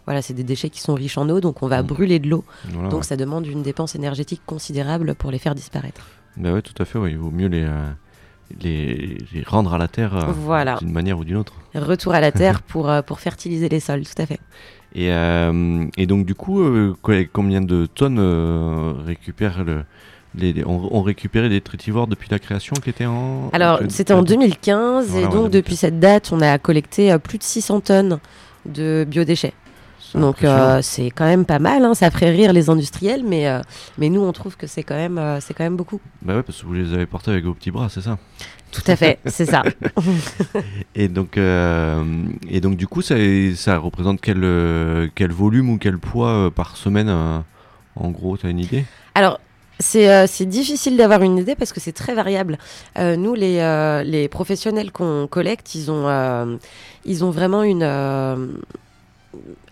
voilà, 0.06 0.22
c'est 0.22 0.34
des 0.34 0.44
déchets 0.44 0.70
qui 0.70 0.80
sont 0.80 0.94
riches 0.94 1.18
en 1.18 1.28
eau, 1.28 1.40
donc 1.40 1.62
on 1.62 1.66
va 1.66 1.82
Mm. 1.82 1.86
brûler 1.86 2.18
de 2.20 2.28
l'eau. 2.28 2.44
Voilà, 2.70 2.88
donc 2.90 3.00
ouais. 3.00 3.06
ça 3.06 3.16
demande 3.16 3.46
une 3.46 3.62
dépense 3.62 3.94
énergétique 3.96 4.40
considérable 4.46 5.14
pour 5.16 5.30
les 5.32 5.38
faire 5.38 5.54
disparaître. 5.56 6.06
Bah 6.36 6.52
ouais, 6.52 6.62
tout 6.62 6.80
à 6.80 6.84
fait, 6.84 6.98
il 7.10 7.18
vaut 7.18 7.30
mieux 7.30 7.48
les, 7.48 7.64
euh, 7.64 7.90
les, 8.60 9.18
les 9.32 9.42
rendre 9.44 9.74
à 9.74 9.78
la 9.78 9.88
terre 9.88 10.16
euh, 10.16 10.32
Voilà. 10.32 10.76
d'une 10.76 10.92
manière 10.92 11.18
ou 11.18 11.24
d'une 11.24 11.36
autre. 11.36 11.54
Retour 11.74 12.14
à 12.14 12.20
la 12.20 12.30
terre 12.32 12.62
pour, 12.68 12.88
euh, 12.88 13.02
pour 13.02 13.18
fertiliser 13.20 13.68
les 13.68 13.80
sols, 13.80 14.04
tout 14.04 14.22
à 14.22 14.26
fait. 14.26 14.40
Et, 14.94 15.08
et 15.08 16.06
donc 16.06 16.26
du 16.26 16.34
coup, 16.34 16.62
combien 17.32 17.62
de 17.62 17.86
tonnes 17.86 18.20
récupère 19.06 19.64
le, 19.64 19.84
les, 20.34 20.52
les- 20.52 20.64
on, 20.64 20.88
on 20.96 21.02
récupéré 21.02 21.48
des 21.48 21.60
tritivores 21.60 22.06
depuis 22.06 22.28
la 22.30 22.38
création 22.38 22.74
qui 22.82 22.90
était 22.90 23.06
en... 23.06 23.50
Alors, 23.52 23.80
c'était 23.88 24.14
en 24.14 24.22
2015 24.22 25.08
Voilà, 25.08 25.20
et 25.26 25.28
donc 25.28 25.50
2015. 25.50 25.50
depuis 25.50 25.76
cette 25.76 26.00
date, 26.00 26.30
on 26.32 26.40
a 26.40 26.58
collecté 26.58 27.12
euh, 27.12 27.18
plus 27.18 27.38
de 27.38 27.42
600 27.42 27.80
tonnes 27.80 28.18
de 28.66 29.04
biodéchets. 29.08 29.54
Donc 30.14 30.44
euh, 30.44 30.80
c'est 30.82 31.08
quand 31.10 31.24
même 31.24 31.46
pas 31.46 31.58
mal, 31.58 31.82
hein. 31.86 31.94
ça 31.94 32.10
ferait 32.10 32.30
rire 32.30 32.52
les 32.52 32.68
industriels, 32.68 33.22
mais, 33.26 33.48
euh, 33.48 33.60
mais 33.96 34.10
nous 34.10 34.20
on 34.20 34.30
trouve 34.32 34.58
que 34.58 34.66
c'est 34.66 34.82
quand, 34.82 34.94
même, 34.94 35.16
euh, 35.16 35.40
c'est 35.40 35.54
quand 35.54 35.64
même 35.64 35.76
beaucoup. 35.76 36.02
Bah 36.20 36.36
ouais, 36.36 36.42
parce 36.42 36.60
que 36.60 36.66
vous 36.66 36.74
les 36.74 36.92
avez 36.92 37.06
portés 37.06 37.30
avec 37.30 37.44
vos 37.46 37.54
petits 37.54 37.70
bras, 37.70 37.88
c'est 37.88 38.02
ça? 38.02 38.18
Tout 38.72 38.82
à 38.88 38.96
fait, 38.96 39.18
c'est 39.24 39.46
ça. 39.46 39.62
Et 40.94 41.08
donc, 41.08 41.36
et 41.38 42.60
donc 42.60 42.76
du 42.76 42.86
coup, 42.86 43.02
ça, 43.02 43.14
ça 43.54 43.76
représente 43.78 44.20
quel, 44.20 44.40
quel 45.14 45.30
volume 45.32 45.70
ou 45.70 45.78
quel 45.78 45.98
poids 45.98 46.50
par 46.54 46.76
semaine 46.76 47.10
En 47.96 48.10
gros, 48.10 48.36
tu 48.38 48.46
as 48.46 48.50
une 48.50 48.60
idée? 48.60 48.84
Alors, 49.14 49.40
c'est 49.78 50.08
euh, 50.10 50.26
c'est 50.26 50.46
difficile 50.46 50.96
d'avoir 50.96 51.22
une 51.22 51.38
idée 51.38 51.54
parce 51.54 51.72
que 51.72 51.80
c'est 51.80 51.92
très 51.92 52.14
variable. 52.14 52.58
Euh, 52.98 53.16
nous, 53.16 53.34
les, 53.34 53.58
euh, 53.58 54.02
les 54.02 54.28
professionnels 54.28 54.92
qu'on 54.92 55.26
collecte, 55.26 55.74
ils 55.74 55.90
ont, 55.90 56.58
ils 57.04 57.24
ont 57.24 57.30
vraiment 57.30 57.62
une, 57.62 57.82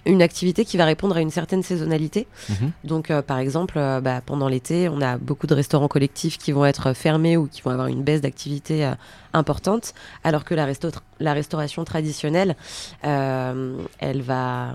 une 0.07 0.23
activité 0.23 0.65
qui 0.65 0.77
va 0.77 0.85
répondre 0.85 1.17
à 1.17 1.21
une 1.21 1.31
certaine 1.31 1.63
saisonnalité. 1.63 2.27
Mhm. 2.49 2.73
Donc, 2.85 3.13
par 3.23 3.39
exemple, 3.39 3.75
bah, 4.03 4.21
pendant 4.25 4.49
l'été, 4.49 4.89
on 4.89 5.01
a 5.01 5.17
beaucoup 5.19 5.47
de 5.47 5.55
restaurants 5.55 5.89
collectifs 5.89 6.39
qui 6.39 6.53
vont 6.53 6.65
être 6.65 6.93
fermés 6.93 7.37
ou 7.37 7.47
qui 7.47 7.63
vont 7.63 7.71
avoir 7.71 7.89
une 7.89 8.03
baisse 8.03 8.21
d'activité 8.21 8.91
importante, 9.33 9.95
alors 10.25 10.45
que 10.45 10.55
la, 10.55 10.67
resto- 10.67 10.93
la 11.21 11.35
restauration 11.35 11.85
traditionnelle, 11.85 12.57
elle 13.03 14.23
va 14.23 14.75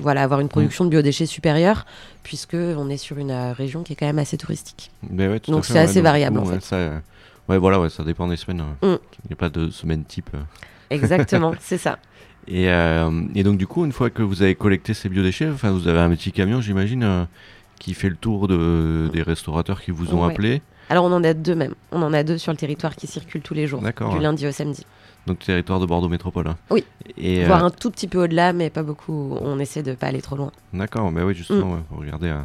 voilà, 0.00 0.22
avoir 0.22 0.40
une 0.40 0.48
production 0.48 0.84
de 0.84 0.90
biodéchets 0.90 1.26
supérieure, 1.26 1.86
puisque 2.22 2.54
on 2.54 2.88
est 2.88 2.96
sur 2.96 3.18
une 3.18 3.30
euh, 3.30 3.52
région 3.52 3.82
qui 3.82 3.92
est 3.92 3.96
quand 3.96 4.06
même 4.06 4.18
assez 4.18 4.36
touristique. 4.36 4.90
Ouais, 5.10 5.40
tout 5.40 5.50
à 5.50 5.54
Donc 5.54 5.64
c'est 5.64 5.78
assez 5.78 6.00
variable, 6.00 6.38
en 6.38 6.44
fait. 6.44 6.60
ça, 6.60 6.76
euh, 6.76 6.98
ouais, 7.48 7.58
voilà, 7.58 7.80
ouais, 7.80 7.90
ça 7.90 8.04
dépend 8.04 8.28
des 8.28 8.36
semaines. 8.36 8.62
euh. 8.82 8.94
Mm. 8.94 8.98
Il 9.24 9.28
n'y 9.28 9.32
a 9.32 9.36
pas 9.36 9.48
de 9.48 9.70
semaine 9.70 10.04
type. 10.04 10.30
euh. 10.34 10.38
Exactement, 10.90 11.54
c'est 11.60 11.78
ça. 11.78 11.98
Et, 12.48 12.64
et 12.64 13.42
donc 13.44 13.58
du 13.58 13.66
coup, 13.66 13.84
une 13.84 13.92
fois 13.92 14.10
que 14.10 14.22
vous 14.22 14.42
avez 14.42 14.54
collecté 14.56 14.92
ces 14.92 15.08
biodéchets, 15.08 15.48
enfin, 15.50 15.70
vous 15.70 15.86
avez 15.86 16.00
un 16.00 16.10
petit 16.10 16.32
camion, 16.32 16.60
j'imagine, 16.60 17.26
qui 17.78 17.94
fait 17.94 18.08
le 18.08 18.16
tour 18.16 18.48
de, 18.48 19.08
des 19.12 19.22
restaurateurs 19.22 19.80
qui 19.82 19.92
vous 19.92 20.14
ont 20.14 20.24
appelé. 20.24 20.62
Alors 20.88 21.04
on 21.04 21.12
en 21.12 21.22
a 21.22 21.32
deux 21.34 21.54
même. 21.54 21.74
On 21.92 22.02
en 22.02 22.12
a 22.12 22.24
deux 22.24 22.38
sur 22.38 22.50
le 22.50 22.58
territoire 22.58 22.96
qui 22.96 23.06
circulent 23.06 23.42
tous 23.42 23.54
les 23.54 23.68
jours, 23.68 23.80
du 23.82 24.18
lundi 24.18 24.48
au 24.48 24.52
samedi. 24.52 24.84
Donc 25.26 25.40
territoire 25.40 25.80
de 25.80 25.86
Bordeaux 25.86 26.08
Métropole. 26.08 26.48
hein. 26.48 26.56
Oui. 26.70 26.84
Et, 27.18 27.44
euh, 27.44 27.52
un 27.54 27.70
tout 27.70 27.90
petit 27.90 28.08
peu 28.08 28.24
au-delà, 28.24 28.52
mais 28.52 28.70
pas 28.70 28.82
beaucoup. 28.82 29.36
On 29.40 29.58
essaie 29.58 29.82
de 29.82 29.92
pas 29.94 30.06
aller 30.06 30.22
trop 30.22 30.36
loin. 30.36 30.50
D'accord, 30.72 31.10
bah 31.12 31.22
oui, 31.24 31.34
justement, 31.34 31.76
Mm. 31.76 31.82
regarder. 31.96 32.28
euh. 32.28 32.40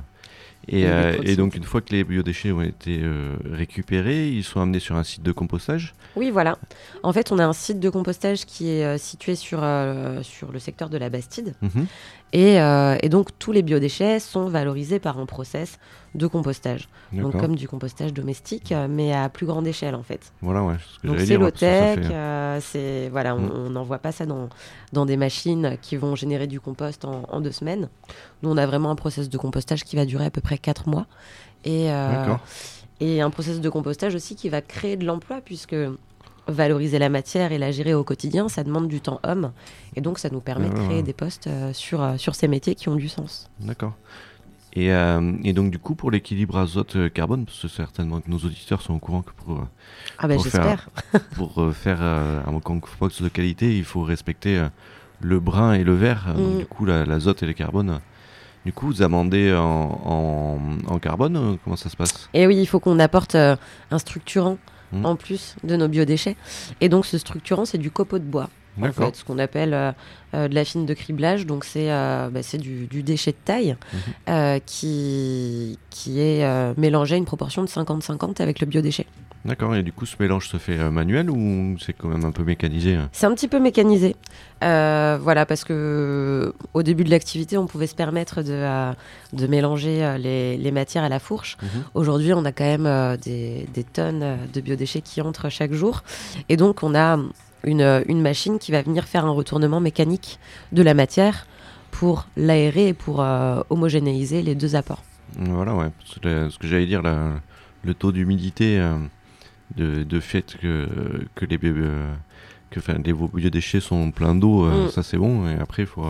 Et, 0.68 0.88
euh, 0.88 1.16
et 1.22 1.36
donc, 1.36 1.56
une 1.56 1.64
fois 1.64 1.80
que 1.82 1.94
les 1.94 2.04
biodéchets 2.04 2.52
ont 2.52 2.62
été 2.64 3.00
euh, 3.04 3.36
récupérés, 3.52 4.30
ils 4.30 4.44
sont 4.44 4.60
amenés 4.60 4.80
sur 4.80 4.96
un 4.96 5.04
site 5.04 5.22
de 5.22 5.32
compostage? 5.32 5.94
Oui, 6.16 6.32
voilà. 6.32 6.58
En 7.04 7.14
fait, 7.14 7.32
on 7.32 7.38
a 7.38 7.46
un 7.46 7.54
site 7.54 7.80
de 7.80 7.90
compostage 7.92 8.46
qui 8.46 8.70
est 8.72 8.84
euh, 8.84 8.98
situé 8.98 9.36
sur, 9.36 9.60
sur 10.24 10.52
le 10.52 10.58
secteur 10.60 10.90
de 10.90 10.98
la 10.98 11.10
Bastide. 11.10 11.54
Mhm. 11.62 11.86
Et, 12.38 12.60
euh, 12.60 12.98
et 13.02 13.08
donc, 13.08 13.30
tous 13.40 13.54
les 13.54 13.62
biodéchets 13.62 14.20
sont 14.20 14.50
valorisés 14.50 15.00
par 15.00 15.20
un 15.20 15.26
process 15.26 15.80
de 16.16 16.28
compostage. 16.28 16.90
Donc, 17.14 17.32
comme 17.40 17.56
du 17.56 17.66
compostage 17.68 18.14
domestique, 18.14 18.74
euh, 18.74 18.88
mais 18.90 19.14
à 19.14 19.30
plus 19.30 19.46
grande 19.46 19.66
échelle, 19.66 19.96
en 19.96 20.04
fait. 20.04 20.34
Voilà, 20.42 20.64
ouais. 20.64 20.74
c'est 21.02 21.08
ce 21.08 21.14
que 21.14 21.20
c'est 21.20 21.26
ça 21.34 21.40
low-tech. 21.40 22.00
euh, 22.12 22.60
c'est 22.62 23.08
voilà, 23.10 23.36
on- 23.36 23.40
Mm. 23.40 23.52
on 23.56 23.70
n'envoie 23.70 24.00
pas 24.00 24.12
ça 24.12 24.26
dans, 24.26 24.50
dans 24.92 25.06
des 25.06 25.16
machines 25.16 25.78
qui 25.82 25.96
vont 25.96 26.16
générer 26.16 26.48
du 26.48 26.60
compost 26.60 27.06
en, 27.06 27.24
en 27.32 27.40
deux 27.40 27.54
semaines. 27.54 27.88
Nous, 28.44 28.50
on 28.50 28.58
a 28.58 28.66
vraiment 28.66 28.92
un 28.92 28.96
process 28.96 29.30
de 29.30 29.38
compostage 29.38 29.86
qui 29.86 29.96
va 29.96 30.06
durer 30.06 30.26
à 30.26 30.30
peu 30.30 30.42
près 30.42 30.58
quatre 30.58 30.90
mois. 30.90 31.06
Et, 31.64 31.90
euh, 31.90 32.36
et 33.00 33.22
un 33.22 33.30
process 33.30 33.62
de 33.62 33.70
compostage 33.70 34.14
aussi 34.14 34.36
qui 34.36 34.50
va 34.50 34.62
créer 34.62 34.98
de 34.98 35.06
l'emploi, 35.06 35.40
puisque 35.44 35.76
valoriser 36.48 37.00
la 37.00 37.10
matière 37.10 37.52
et 37.52 37.58
la 37.58 37.72
gérer 37.72 37.94
au 37.94 38.04
quotidien, 38.04 38.50
ça 38.50 38.64
demande 38.64 38.88
du 38.88 39.02
temps 39.02 39.20
homme. 39.24 39.52
Et 39.96 40.02
donc, 40.02 40.20
ça 40.20 40.30
nous 40.30 40.42
permet 40.42 40.70
de 40.70 40.76
ouais, 40.78 40.86
créer 40.86 41.04
des 41.04 41.14
postes 41.14 41.48
euh, 41.48 41.74
sur, 41.74 42.02
euh, 42.02 42.18
sur 42.18 42.36
ces 42.36 42.48
métiers 42.48 42.76
qui 42.76 42.90
ont 42.90 42.96
du 42.96 43.10
sens. 43.10 43.50
D'accord. 43.60 43.94
Et, 44.74 44.92
euh, 44.92 45.32
et 45.44 45.54
donc, 45.54 45.72
du 45.72 45.80
coup, 45.80 45.96
pour 45.96 46.12
l'équilibre 46.12 46.58
azote-carbone, 46.58 47.46
parce 47.46 47.62
que 47.62 47.68
certainement 47.70 48.20
que 48.20 48.30
nos 48.30 48.38
auditeurs 48.38 48.82
sont 48.82 48.94
au 48.94 49.00
courant 49.00 49.22
que 49.22 49.32
pour, 49.32 49.66
Ah 50.18 50.28
ben 50.28 50.36
Pour 50.36 50.46
faire- 50.48 50.90
pour 51.36 51.74
faire 51.74 52.00
euh, 52.02 52.42
un 52.46 52.60
compost 52.60 53.24
de 53.24 53.30
qualité, 53.30 53.78
il 53.78 53.86
faut 53.86 54.04
respecter 54.04 54.58
euh, 54.60 54.68
le 55.22 55.40
brun 55.40 55.74
et 55.74 55.84
le 55.86 55.94
vert. 55.96 56.26
Donc, 56.36 56.56
Mm. 56.56 56.58
du 56.60 56.66
coup, 56.66 56.86
la- 56.86 57.06
l'azote 57.06 57.42
et 57.42 57.46
le 57.46 57.54
carbone. 57.54 58.00
Du 58.66 58.74
coup, 58.74 58.88
vous 58.88 59.02
amendez 59.02 59.54
en, 59.54 59.62
en, 60.04 60.60
en 60.94 61.00
carbone 61.00 61.58
Comment 61.64 61.76
ça 61.76 61.88
se 61.90 61.96
passe? 61.96 62.30
Et 62.34 62.46
oui, 62.48 62.58
il 62.58 62.66
faut 62.66 62.80
qu'on 62.80 63.00
apporte 63.00 63.36
un 63.36 64.00
structurant 64.00 64.58
Mm. 64.96 65.06
en 65.06 65.16
plus 65.16 65.56
de 65.64 65.76
nos 65.76 65.88
biodéchets. 65.88 66.36
Et 66.82 66.90
donc, 66.90 67.06
ce 67.06 67.18
structurant, 67.18 67.66
c'est 67.66 67.78
du 67.78 67.92
copeau 67.92 68.20
de 68.20 68.24
bois. 68.24 68.50
En 68.82 68.92
fait, 68.92 69.16
ce 69.16 69.24
qu'on 69.24 69.40
appelle 69.40 69.74
euh, 69.74 69.92
euh, 70.34 70.48
de 70.50 70.56
la 70.56 70.66
fine 70.66 70.86
de 70.86 70.94
criblage. 70.94 71.46
Donc, 71.46 71.64
c'est 71.64 71.90
euh, 71.92 72.30
bah, 72.30 72.42
du, 72.60 72.88
du 72.88 73.04
déchet 73.04 73.32
de 73.32 73.38
taille 73.46 73.78
Mhm. 73.94 74.00
euh, 74.30 74.60
qui, 74.66 75.80
qui 75.90 76.20
est 76.20 76.46
mélangé 76.78 77.16
à 77.16 77.18
une 77.18 77.24
proportion 77.26 77.64
de 77.64 77.70
50-50 77.70 78.42
avec 78.42 78.60
le 78.60 78.68
biodéchet. 78.68 79.06
D'accord. 79.46 79.76
Et 79.76 79.84
du 79.84 79.92
coup, 79.94 80.06
ce 80.08 80.16
mélange 80.20 80.50
se 80.50 80.58
fait 80.58 80.80
euh, 80.80 80.90
manuel 80.90 81.30
ou 81.30 81.78
c'est 81.80 81.94
quand 81.94 82.08
même 82.08 82.26
un 82.26 82.32
peu 82.32 82.44
mécanisé 82.44 82.96
hein 82.96 83.10
C'est 83.12 83.28
un 83.28 83.34
petit 83.36 83.48
peu 83.48 83.60
mécanisé. 83.60 84.16
Euh, 84.64 85.20
voilà, 85.22 85.46
parce 85.46 85.64
que 85.64 86.54
au 86.74 86.82
début 86.82 87.04
de 87.04 87.12
l'activité, 87.12 87.58
on 87.58 87.68
pouvait 87.68 87.86
se 87.88 87.94
permettre 87.96 88.42
de, 88.42 88.52
euh, 88.52 88.92
de 89.34 89.46
mélanger 89.48 90.04
euh, 90.04 90.18
les, 90.18 90.58
les 90.58 90.72
matières 90.72 91.04
à 91.04 91.10
la 91.10 91.20
fourche. 91.20 91.58
Mhm. 91.62 91.70
Aujourd'hui, 91.94 92.34
on 92.34 92.44
a 92.46 92.52
quand 92.52 92.64
même 92.64 92.88
euh, 92.88 93.18
des, 93.18 93.68
des 93.74 93.84
tonnes 93.84 94.24
euh, 94.24 94.36
de 94.52 94.62
biodéchets 94.62 95.02
qui 95.02 95.22
entrent 95.22 95.50
chaque 95.50 95.74
jour. 95.74 96.04
Et 96.50 96.58
donc, 96.58 96.82
on 96.82 96.96
a 96.96 97.20
une, 97.64 98.04
une 98.08 98.22
machine 98.22 98.58
qui 98.58 98.72
va 98.72 98.82
venir 98.82 99.04
faire 99.06 99.26
un 99.26 99.32
retournement 99.32 99.80
mécanique 99.80 100.40
de 100.72 100.82
la 100.82 100.94
matière 100.96 101.46
pour 101.92 102.28
l'aérer 102.36 102.88
et 102.90 102.94
pour 102.94 103.22
euh, 103.22 103.62
homogénéiser 103.70 104.42
les 104.42 104.56
deux 104.56 104.76
apports. 104.76 105.04
Voilà, 105.38 105.76
ouais. 105.76 105.90
Ce 106.06 106.20
que 106.20 106.68
j'allais 106.68 106.88
dire, 106.88 107.02
la- 107.04 107.34
le 107.84 107.94
taux 107.94 108.12
d'humidité 108.12 108.80
euh, 108.80 108.96
de, 109.76 110.04
de 110.04 110.20
fait 110.20 110.58
que, 110.62 110.88
que 111.36 111.46
les, 111.46 111.60
euh, 111.64 112.14
que, 112.70 112.80
enfin, 112.80 112.96
les 113.04 113.12
vos 113.12 113.28
biodéchets 113.28 113.80
sont 113.80 114.12
pleins 114.12 114.36
d'eau, 114.36 114.66
euh, 114.66 114.88
Mm. 114.88 114.90
ça 114.90 115.04
c'est 115.04 115.18
bon. 115.18 115.48
Et 115.48 115.56
après, 115.60 115.84
il 115.84 115.88
faut 115.88 116.06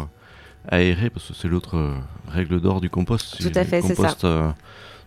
aérer 0.68 1.10
parce 1.10 1.28
que 1.28 1.34
c'est 1.34 1.48
l'autre 1.48 1.78
euh, 1.78 1.94
règle 2.28 2.60
d'or 2.60 2.82
du 2.82 2.90
compost. 2.90 3.38
Tout 3.40 3.52
à 3.58 3.64
fait, 3.64 3.82
c'est 3.82 3.96
ça. 3.96 4.16
compost 4.16 4.28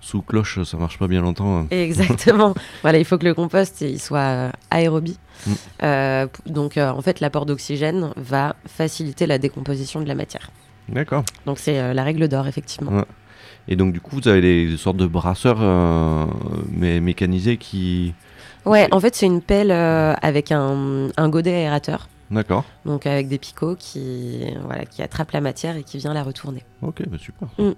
sous 0.01 0.23
cloche, 0.23 0.63
ça 0.63 0.77
marche 0.77 0.97
pas 0.99 1.09
bien 1.09 1.21
longtemps. 1.21 1.59
hein. 1.59 1.67
Exactement. 1.73 2.55
voilà, 2.83 2.99
il 2.99 3.05
faut 3.05 3.19
que 3.19 3.25
le 3.25 3.35
compost 3.35 3.81
il 3.81 4.01
soit 4.01 4.53
aérobie. 4.71 5.19
Mm. 5.47 5.53
Euh, 5.83 6.27
donc, 6.47 6.77
euh, 6.77 6.91
en 6.91 7.03
fait, 7.03 7.19
l'apport 7.21 7.47
d'oxygène 7.47 8.13
va 8.17 8.55
faciliter 8.67 9.27
la 9.27 9.39
décomposition 9.39 10.01
de 10.01 10.07
la 10.07 10.15
matière. 10.15 10.51
D'accord. 10.89 11.25
Donc, 11.47 11.59
c'est 11.59 11.79
euh, 11.81 11.95
la 11.95 12.05
règle 12.05 12.29
d'or, 12.29 12.47
effectivement. 12.47 12.93
Ouais. 12.93 13.05
Et 13.67 13.75
donc, 13.77 13.93
du 13.93 14.01
coup, 14.01 14.17
vous 14.17 14.29
avez 14.29 14.41
des, 14.41 14.77
sortes 14.77 14.97
de 14.97 15.07
brasseurs 15.07 15.59
mais 16.71 17.01
mécanisés 17.01 17.57
qui. 17.59 18.15
Ouais, 18.67 18.89
en 18.93 19.01
fait, 19.01 19.15
c'est 19.15 19.27
une 19.27 19.41
pelle 19.43 19.71
euh, 19.71 20.15
avec 20.21 20.53
un, 20.53 21.09
un 21.17 21.29
godet 21.29 21.55
aérateur. 21.55 22.09
D'accord. 22.31 22.65
Donc, 22.85 23.07
avec 23.07 23.29
des 23.29 23.39
picots 23.39 23.77
qui, 23.77 24.45
voilà, 24.65 24.85
qui 24.85 25.03
attrapent 25.03 25.33
la 25.33 25.41
matière 25.41 25.77
et 25.77 25.83
qui 25.83 25.97
vient 25.99 26.13
la 26.13 26.23
retourner. 26.23 26.63
Ok, 26.83 27.03
bah 27.09 27.17
super. 27.19 27.49
Mm. 27.59 27.73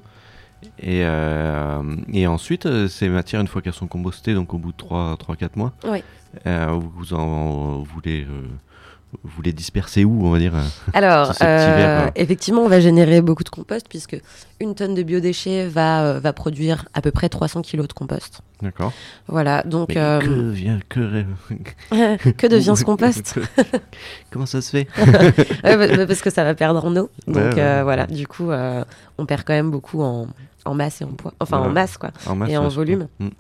Et, 0.80 1.04
euh, 1.04 1.82
et 2.12 2.26
ensuite, 2.26 2.66
euh, 2.66 2.88
ces 2.88 3.08
matières, 3.08 3.40
une 3.40 3.46
fois 3.46 3.62
qu'elles 3.62 3.72
sont 3.72 3.87
compostées, 3.87 4.34
donc 4.34 4.52
au 4.52 4.58
bout 4.58 4.72
de 4.72 4.76
3-4 4.76 5.50
mois, 5.56 5.72
Oui. 5.84 6.02
euh, 6.46 6.78
vous, 6.96 7.14
en, 7.14 7.78
vous, 7.78 8.00
les, 8.04 8.25
euh, 8.25 8.42
vous 9.24 9.42
les 9.42 9.52
dispersez 9.52 10.04
où, 10.04 10.26
on 10.26 10.30
va 10.30 10.38
dire 10.38 10.54
euh 10.54 10.62
Alors, 10.94 11.32
euh, 11.42 12.08
effectivement, 12.14 12.62
on 12.62 12.68
va 12.68 12.80
générer 12.80 13.20
beaucoup 13.20 13.44
de 13.44 13.48
compost 13.48 13.86
puisque 13.88 14.20
une 14.60 14.74
tonne 14.74 14.94
de 14.94 15.02
biodéchets 15.02 15.66
va, 15.66 16.04
euh, 16.04 16.20
va 16.20 16.32
produire 16.32 16.86
à 16.94 17.00
peu 17.00 17.10
près 17.10 17.28
300 17.28 17.62
kilos 17.62 17.88
de 17.88 17.92
compost. 17.92 18.40
D'accord. 18.62 18.92
Voilà, 19.26 19.62
donc 19.62 19.96
euh, 19.96 20.20
que, 20.20 20.50
vient, 20.50 20.78
que, 20.88 21.24
que 22.36 22.46
devient 22.46 22.74
ce 22.76 22.84
compost 22.84 23.38
Comment 24.30 24.46
ça 24.46 24.60
se 24.62 24.70
fait 24.70 24.88
Ouais, 25.64 25.76
bah, 25.76 25.96
bah, 25.96 26.06
Parce 26.06 26.22
que 26.22 26.30
ça 26.30 26.44
va 26.44 26.54
perdre 26.54 26.84
en 26.84 26.96
eau. 26.96 27.10
Donc 27.26 27.36
Ouais, 27.36 27.42
ouais, 27.54 27.56
ouais. 27.56 27.82
voilà, 27.82 28.06
du 28.06 28.26
coup, 28.26 28.50
on 29.18 29.26
perd 29.26 29.42
quand 29.44 29.54
même 29.54 29.70
beaucoup 29.70 30.02
en, 30.02 30.28
en 30.64 30.74
masse 30.74 31.00
et 31.00 31.04
en 31.04 31.08
poids. 31.12 31.34
Enfin, 31.40 31.58
en 31.58 31.70
masse, 31.70 31.96
quoi. 31.96 32.10
En 32.26 32.36
masse, 32.36 32.50
Et 32.50 32.56
en 32.56 32.68
volume. 32.68 33.08
bon. 33.18 33.30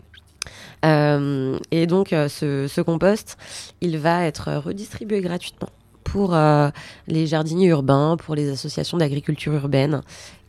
Euh, 0.84 1.58
et 1.70 1.86
donc, 1.86 2.12
euh, 2.12 2.28
ce, 2.28 2.66
ce 2.66 2.80
compost, 2.80 3.36
il 3.80 3.98
va 3.98 4.24
être 4.24 4.50
redistribué 4.64 5.20
gratuitement 5.20 5.68
pour 6.04 6.34
euh, 6.34 6.70
les 7.06 7.26
jardiniers 7.26 7.68
urbains, 7.68 8.16
pour 8.18 8.34
les 8.34 8.50
associations 8.50 8.98
d'agriculture 8.98 9.52
urbaine 9.52 10.00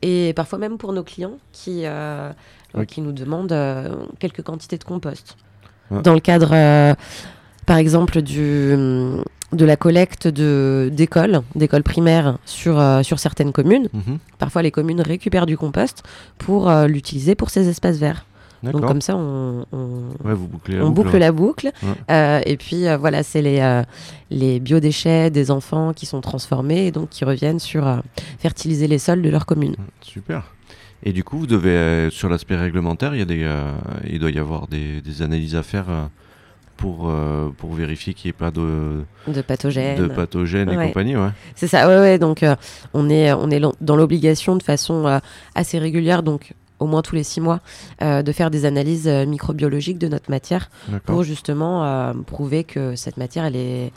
et 0.01 0.33
parfois 0.33 0.57
même 0.57 0.77
pour 0.77 0.93
nos 0.93 1.03
clients 1.03 1.37
qui, 1.51 1.83
Oui. 2.73 2.85
qui 2.87 3.01
nous 3.01 3.11
demandent 3.11 3.55
quelques 4.19 4.41
quantités 4.41 4.77
de 4.77 4.83
compost. 4.83 5.35
Ouais. 5.91 6.01
Dans 6.01 6.13
le 6.15 6.19
cadre, 6.21 6.95
par 7.67 7.77
exemple, 7.77 8.21
du, 8.23 8.75
de 9.51 9.65
la 9.65 9.75
collecte 9.75 10.27
de- 10.27 10.89
d'écoles, 10.91 11.41
d'écoles 11.53 11.83
primaires 11.83 12.37
sur, 12.45 12.79
euh, 12.79 13.03
sur 13.03 13.19
certaines 13.19 13.51
communes, 13.51 13.89
Mhm. 13.93 14.17
parfois 14.39 14.61
les 14.63 14.71
communes 14.71 15.01
récupèrent 15.01 15.45
du 15.45 15.57
compost 15.57 16.01
pour 16.39 16.69
euh, 16.69 16.87
l'utiliser 16.87 17.35
pour 17.35 17.49
ces 17.51 17.67
espaces 17.69 17.97
verts. 17.97 18.25
Donc 18.63 18.85
comme 18.85 19.01
ça, 19.01 19.15
on, 19.15 19.65
on- 19.71 20.09
Ouais, 20.23 20.33
vous 20.33 20.47
bouclez 20.47 20.75
la 20.77 20.83
on 20.85 20.89
boucle, 20.89 20.95
boucle 21.05 21.13
ouais. 21.13 21.19
la 21.19 21.31
boucle. 21.31 21.71
Ouais. 21.81 21.89
Euh, 22.11 22.41
et 22.45 22.57
puis 22.57 22.87
euh, 22.87 22.97
voilà, 22.97 23.23
c'est 23.23 23.41
les, 23.41 23.59
euh, 23.59 23.81
les 24.29 24.59
biodéchets 24.59 25.31
des 25.31 25.49
enfants 25.49 25.93
qui 25.93 26.05
sont 26.05 26.21
transformés 26.21 26.85
et 26.87 26.91
donc 26.91 27.09
qui 27.09 27.25
reviennent 27.25 27.59
sur 27.59 27.87
euh, 27.87 27.97
fertiliser 28.39 28.87
les 28.87 28.99
sols 28.99 29.21
de 29.23 29.29
leur 29.29 29.45
commune. 29.45 29.75
Super. 30.01 30.43
Et 31.03 31.13
du 31.13 31.23
coup, 31.23 31.39
vous 31.39 31.47
devez, 31.47 32.09
sur 32.11 32.29
l'aspect 32.29 32.55
réglementaire, 32.55 33.15
il, 33.15 33.19
y 33.19 33.23
a 33.23 33.25
des, 33.25 33.49
il 34.07 34.19
doit 34.19 34.29
y 34.29 34.37
avoir 34.37 34.67
des, 34.67 35.01
des 35.01 35.23
analyses 35.23 35.55
à 35.55 35.63
faire 35.63 35.85
pour, 36.77 37.09
euh, 37.09 37.49
pour 37.57 37.73
vérifier 37.73 38.13
qu'il 38.13 38.27
n'y 38.27 38.29
ait 38.29 38.33
pas 38.37 38.51
de, 38.51 39.03
De 39.27 39.41
pathogènes. 39.41 39.97
de 39.99 40.07
pathogènes 40.07 40.69
et 40.69 40.87
compagnie. 40.87 41.15
Ouais. 41.15 41.29
C'est 41.55 41.67
ça, 41.67 41.87
ouais, 41.87 41.97
ouais. 41.97 42.19
Donc, 42.19 42.43
euh, 42.43 42.55
on 42.93 43.09
est, 43.09 43.33
on 43.33 43.49
est 43.49 43.59
dans 43.81 43.95
l'obligation 43.95 44.55
de 44.55 44.63
façon 44.63 45.07
euh, 45.07 45.17
assez 45.55 45.79
régulière, 45.79 46.21
donc 46.23 46.53
au 46.81 46.87
moins 46.87 47.01
tous 47.01 47.15
les 47.15 47.23
six 47.23 47.39
mois, 47.39 47.59
euh, 48.01 48.21
de 48.23 48.31
faire 48.31 48.49
des 48.51 48.65
analyses 48.65 49.07
euh, 49.07 49.25
microbiologiques 49.25 49.99
de 49.99 50.07
notre 50.07 50.29
matière 50.29 50.69
pour 51.05 51.23
justement 51.23 51.85
euh, 51.85 52.13
prouver 52.25 52.63
que 52.63 52.95
cette 52.95 53.17
matière, 53.17 53.45
elle, 53.45 53.55
est, 53.55 53.91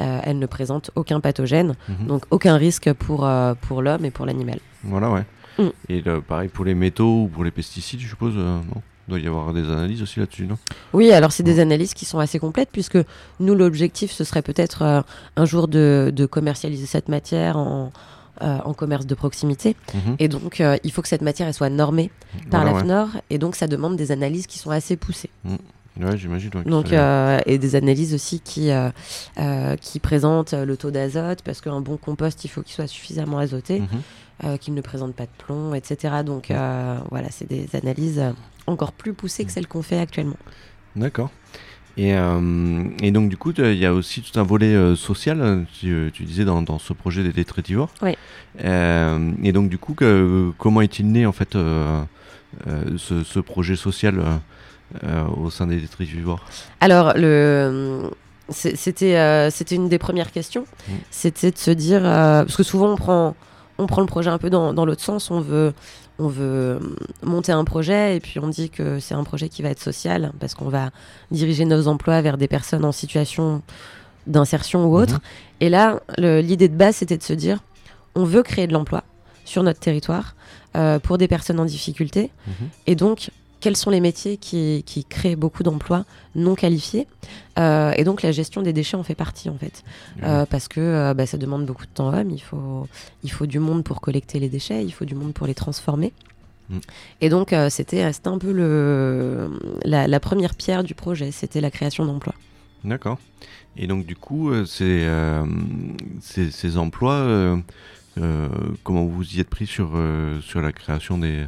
euh, 0.00 0.20
elle 0.22 0.38
ne 0.38 0.46
présente 0.46 0.90
aucun 0.94 1.20
pathogène, 1.20 1.74
Mhm. 1.88 2.06
donc 2.06 2.22
aucun 2.30 2.56
risque 2.56 2.92
pour, 2.92 3.28
pour 3.62 3.82
l'homme 3.82 4.04
et 4.04 4.10
pour 4.10 4.24
l'animal. 4.24 4.58
Voilà, 4.84 5.10
ouais. 5.10 5.24
Mm. 5.58 5.68
Et 5.88 6.00
le- 6.02 6.20
pareil 6.20 6.48
pour 6.48 6.64
les 6.64 6.74
métaux 6.74 7.24
ou 7.24 7.28
pour 7.28 7.42
les 7.44 7.50
pesticides, 7.50 8.00
je 8.00 8.08
suppose, 8.08 8.34
non? 8.36 8.62
Il 9.08 9.10
doit 9.12 9.20
y 9.20 9.26
avoir 9.26 9.52
des 9.54 9.62
analyses 9.70 10.02
aussi 10.02 10.20
là-dessus, 10.20 10.46
non? 10.46 10.58
Oui, 10.92 11.10
alors 11.12 11.32
c'est 11.32 11.42
des 11.42 11.60
analyses 11.60 11.94
qui 11.94 12.04
sont 12.04 12.18
assez 12.18 12.38
complètes, 12.38 12.68
puisque 12.70 12.98
nous, 13.40 13.54
l'objectif, 13.54 14.12
ce 14.12 14.22
serait 14.22 14.42
peut-être 14.42 15.02
un 15.36 15.44
jour 15.46 15.66
de, 15.66 16.12
de 16.14 16.26
commercialiser 16.26 16.84
cette 16.86 17.08
matière 17.08 17.56
en, 17.56 17.90
euh, 18.42 18.58
en 18.64 18.74
commerce 18.74 19.06
de 19.06 19.14
proximité. 19.14 19.76
Mhm. 19.94 20.16
Et 20.18 20.28
donc, 20.28 20.60
euh, 20.60 20.76
il 20.84 20.92
faut 20.92 21.02
que 21.02 21.08
cette 21.08 21.22
matière 21.22 21.48
elle 21.48 21.54
soit 21.54 21.70
normée 21.70 22.10
par 22.50 22.62
Voilà, 22.62 22.70
la 22.70 22.76
ouais. 22.76 22.82
FNOR, 22.84 23.20
et 23.30 23.38
donc 23.38 23.56
ça 23.56 23.66
demande 23.66 23.96
des 23.96 24.12
analyses 24.12 24.46
qui 24.46 24.58
sont 24.58 24.70
assez 24.70 24.96
poussées. 24.96 25.30
Ouais, 26.00 26.16
j'imagine. 26.16 26.50
ouais, 26.54 26.62
que 26.62 26.68
Donc, 26.68 26.92
euh, 26.92 27.40
et 27.46 27.58
des 27.58 27.74
analyses 27.74 28.14
aussi 28.14 28.38
qui, 28.38 28.70
euh, 28.70 28.90
euh, 29.40 29.74
qui 29.76 29.98
présentent 29.98 30.52
le 30.54 30.76
taux 30.76 30.92
d'azote, 30.92 31.42
parce 31.42 31.60
qu'un 31.60 31.80
bon 31.80 31.96
compost, 31.96 32.44
il 32.44 32.48
faut 32.48 32.62
qu'il 32.62 32.74
soit 32.74 32.86
suffisamment 32.86 33.38
azoté, 33.38 33.80
Mhm. 33.80 34.58
qu'il 34.58 34.74
ne 34.74 34.80
présente 34.80 35.14
pas 35.14 35.24
de 35.24 35.30
plomb, 35.44 35.74
etc. 35.74 36.22
Donc, 36.24 36.52
voilà, 37.10 37.28
c'est 37.30 37.48
des 37.48 37.68
analyses 37.74 38.22
encore 38.68 38.92
plus 38.92 39.12
poussées 39.14 39.44
que 39.44 39.50
celles 39.50 39.66
qu'on 39.66 39.82
fait 39.82 39.98
actuellement. 39.98 40.36
D'accord. 40.94 41.30
Et, 41.98 42.14
euh, 42.14 42.84
et 43.02 43.10
donc, 43.10 43.28
du 43.28 43.36
coup, 43.36 43.52
il 43.58 43.74
y 43.74 43.84
a 43.84 43.92
aussi 43.92 44.22
tout 44.22 44.38
un 44.38 44.44
volet 44.44 44.72
euh, 44.74 44.94
social, 44.94 45.66
tu, 45.80 45.92
euh, 45.92 46.10
tu 46.12 46.22
disais, 46.22 46.44
dans, 46.44 46.62
dans 46.62 46.78
ce 46.78 46.92
projet 46.92 47.22
des 47.24 47.32
détritivores. 47.32 47.90
Oui. 48.02 48.16
Euh, 48.64 49.32
et 49.42 49.50
donc, 49.52 49.68
du 49.68 49.78
coup, 49.78 49.94
que- 49.94 50.52
comment 50.58 50.80
est-il 50.80 51.10
né, 51.10 51.26
en 51.26 51.32
fait, 51.32 51.54
ce, 51.54 53.24
ce 53.24 53.40
projet 53.40 53.76
social 53.76 54.22
au 55.36 55.50
sein 55.50 55.66
des 55.66 55.76
détritivores 55.76 56.44
Alors, 56.80 57.12
le... 57.16 58.08
c'était 58.48 59.16
euh, 59.16 59.50
c'était 59.50 59.74
une 59.74 59.88
des 59.90 59.98
premières 59.98 60.32
questions. 60.32 60.64
Mm. 60.88 60.92
C'était 61.10 61.50
de 61.50 61.58
se 61.58 61.70
dire. 61.72 62.00
euh, 62.04 62.44
parce 62.44 62.56
que 62.56 62.62
souvent, 62.62 62.92
on 62.92 62.96
prend, 62.96 63.36
on 63.78 63.86
prend 63.86 64.00
le 64.00 64.06
projet 64.06 64.30
un 64.30 64.38
peu 64.38 64.50
dans, 64.50 64.72
dans 64.74 64.84
l'autre 64.84 65.02
sens. 65.02 65.30
On 65.30 65.40
veut, 65.40 65.72
on 66.18 66.28
veut 66.28 66.80
monter 67.22 67.52
un 67.52 67.64
projet 67.64 68.16
et 68.16 68.20
puis 68.20 68.38
on 68.40 68.48
dit 68.48 68.70
que 68.70 68.98
c'est 68.98 69.14
un 69.14 69.24
projet 69.24 69.48
qui 69.48 69.62
va 69.62 69.70
être 69.70 69.80
social 69.80 70.32
parce 70.40 70.54
qu'on 70.54 70.68
va 70.68 70.90
diriger 71.30 71.64
nos 71.64 71.88
emplois 71.88 72.20
vers 72.20 72.36
des 72.36 72.48
personnes 72.48 72.84
en 72.84 72.92
situation 72.92 73.62
d'insertion 74.26 74.86
ou 74.86 74.96
autre. 74.96 75.14
Mhm. 75.14 75.20
Et 75.60 75.68
là, 75.70 76.00
l'idée 76.18 76.68
de 76.68 76.76
base, 76.76 76.96
c'était 76.96 77.16
de 77.16 77.22
se 77.22 77.32
dire 77.32 77.60
on 78.14 78.24
veut 78.24 78.42
créer 78.42 78.66
de 78.66 78.72
l'emploi 78.72 79.04
sur 79.44 79.62
notre 79.62 79.80
territoire 79.80 80.34
euh, 80.76 80.98
pour 80.98 81.18
des 81.18 81.28
personnes 81.28 81.60
en 81.60 81.64
difficulté. 81.64 82.30
Mhm. 82.46 82.68
Et 82.86 82.94
donc, 82.94 83.30
quels 83.60 83.76
sont 83.76 83.90
les 83.90 84.00
métiers 84.00 84.36
qui, 84.36 84.82
qui 84.86 85.04
créent 85.04 85.36
beaucoup 85.36 85.62
d'emplois 85.62 86.04
non 86.34 86.54
qualifiés 86.54 87.06
Euh, 87.58 87.92
Et 87.96 88.04
donc, 88.04 88.22
la 88.22 88.30
gestion 88.30 88.62
des 88.62 88.72
déchets 88.72 88.96
en 88.96 89.02
fait 89.02 89.16
partie, 89.16 89.50
en 89.50 89.58
fait. 89.58 89.82
Euh, 90.22 90.46
parce 90.46 90.68
que 90.68 90.80
euh, 90.80 91.14
bah, 91.14 91.26
ça 91.26 91.38
demande 91.38 91.66
beaucoup 91.66 91.86
de 91.86 91.90
temps 91.90 92.12
homme. 92.14 92.30
Il 92.30 92.40
faut, 92.40 92.86
il 93.24 93.30
faut 93.32 93.46
du 93.46 93.58
monde 93.58 93.82
pour 93.82 94.00
collecter 94.00 94.38
les 94.38 94.48
déchets, 94.48 94.84
il 94.84 94.92
faut 94.92 95.04
du 95.04 95.16
monde 95.16 95.32
pour 95.34 95.46
les 95.46 95.54
transformer. 95.54 96.12
Mm. 96.68 96.78
Et 97.20 97.28
donc, 97.30 97.54
c'était 97.70 98.12
c'était 98.12 98.28
un 98.28 98.38
peu 98.38 98.52
le, 98.52 99.50
la, 99.84 100.06
la 100.06 100.20
première 100.20 100.54
pierre 100.54 100.84
du 100.84 100.94
projet, 100.94 101.32
c'était 101.32 101.60
la 101.60 101.70
création 101.70 102.04
d'emplois. 102.06 102.34
D'accord. 102.84 103.18
Et 103.76 103.86
donc 103.88 104.06
du 104.06 104.14
coup, 104.16 104.52
ces, 104.66 105.06
ces, 106.20 106.50
ces 106.50 106.76
emplois, 106.76 107.58
comment 108.84 109.04
vous 109.04 109.34
y 109.34 109.40
êtes 109.40 109.48
pris 109.50 109.66
sur, 109.66 109.90
sur 110.42 110.60
la 110.60 110.72
création 110.72 111.18
des, 111.18 111.46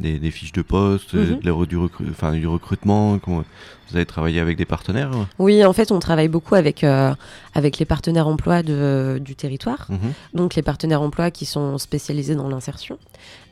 des, 0.00 0.18
des 0.18 0.30
fiches 0.30 0.52
de 0.52 0.62
poste, 0.62 1.14
euh, 1.14 1.36
Mhm. 1.36 1.40
de 1.40 1.64
du, 1.66 1.76
recru- 1.76 2.10
enfin, 2.10 2.32
du 2.32 2.46
recrutement 2.46 3.18
Vous 3.26 3.96
avez 3.96 4.04
travaillé 4.06 4.40
avec 4.40 4.56
des 4.56 4.64
partenaires 4.64 5.10
Oui, 5.38 5.64
en 5.64 5.72
fait, 5.72 5.92
on 5.92 5.98
travaille 6.00 6.28
beaucoup 6.28 6.54
avec, 6.54 6.82
euh, 6.84 7.14
avec 7.54 7.78
les 7.78 7.84
partenaires 7.86 8.26
emploi 8.28 8.62
de- 8.62 9.18
du 9.24 9.34
territoire. 9.36 9.86
Mhm. 9.88 9.98
Donc 10.34 10.54
les 10.54 10.62
partenaires 10.62 11.00
emploi 11.02 11.30
qui 11.30 11.46
sont 11.46 11.78
spécialisés 11.78 12.34
dans 12.34 12.48
l'insertion 12.48 12.98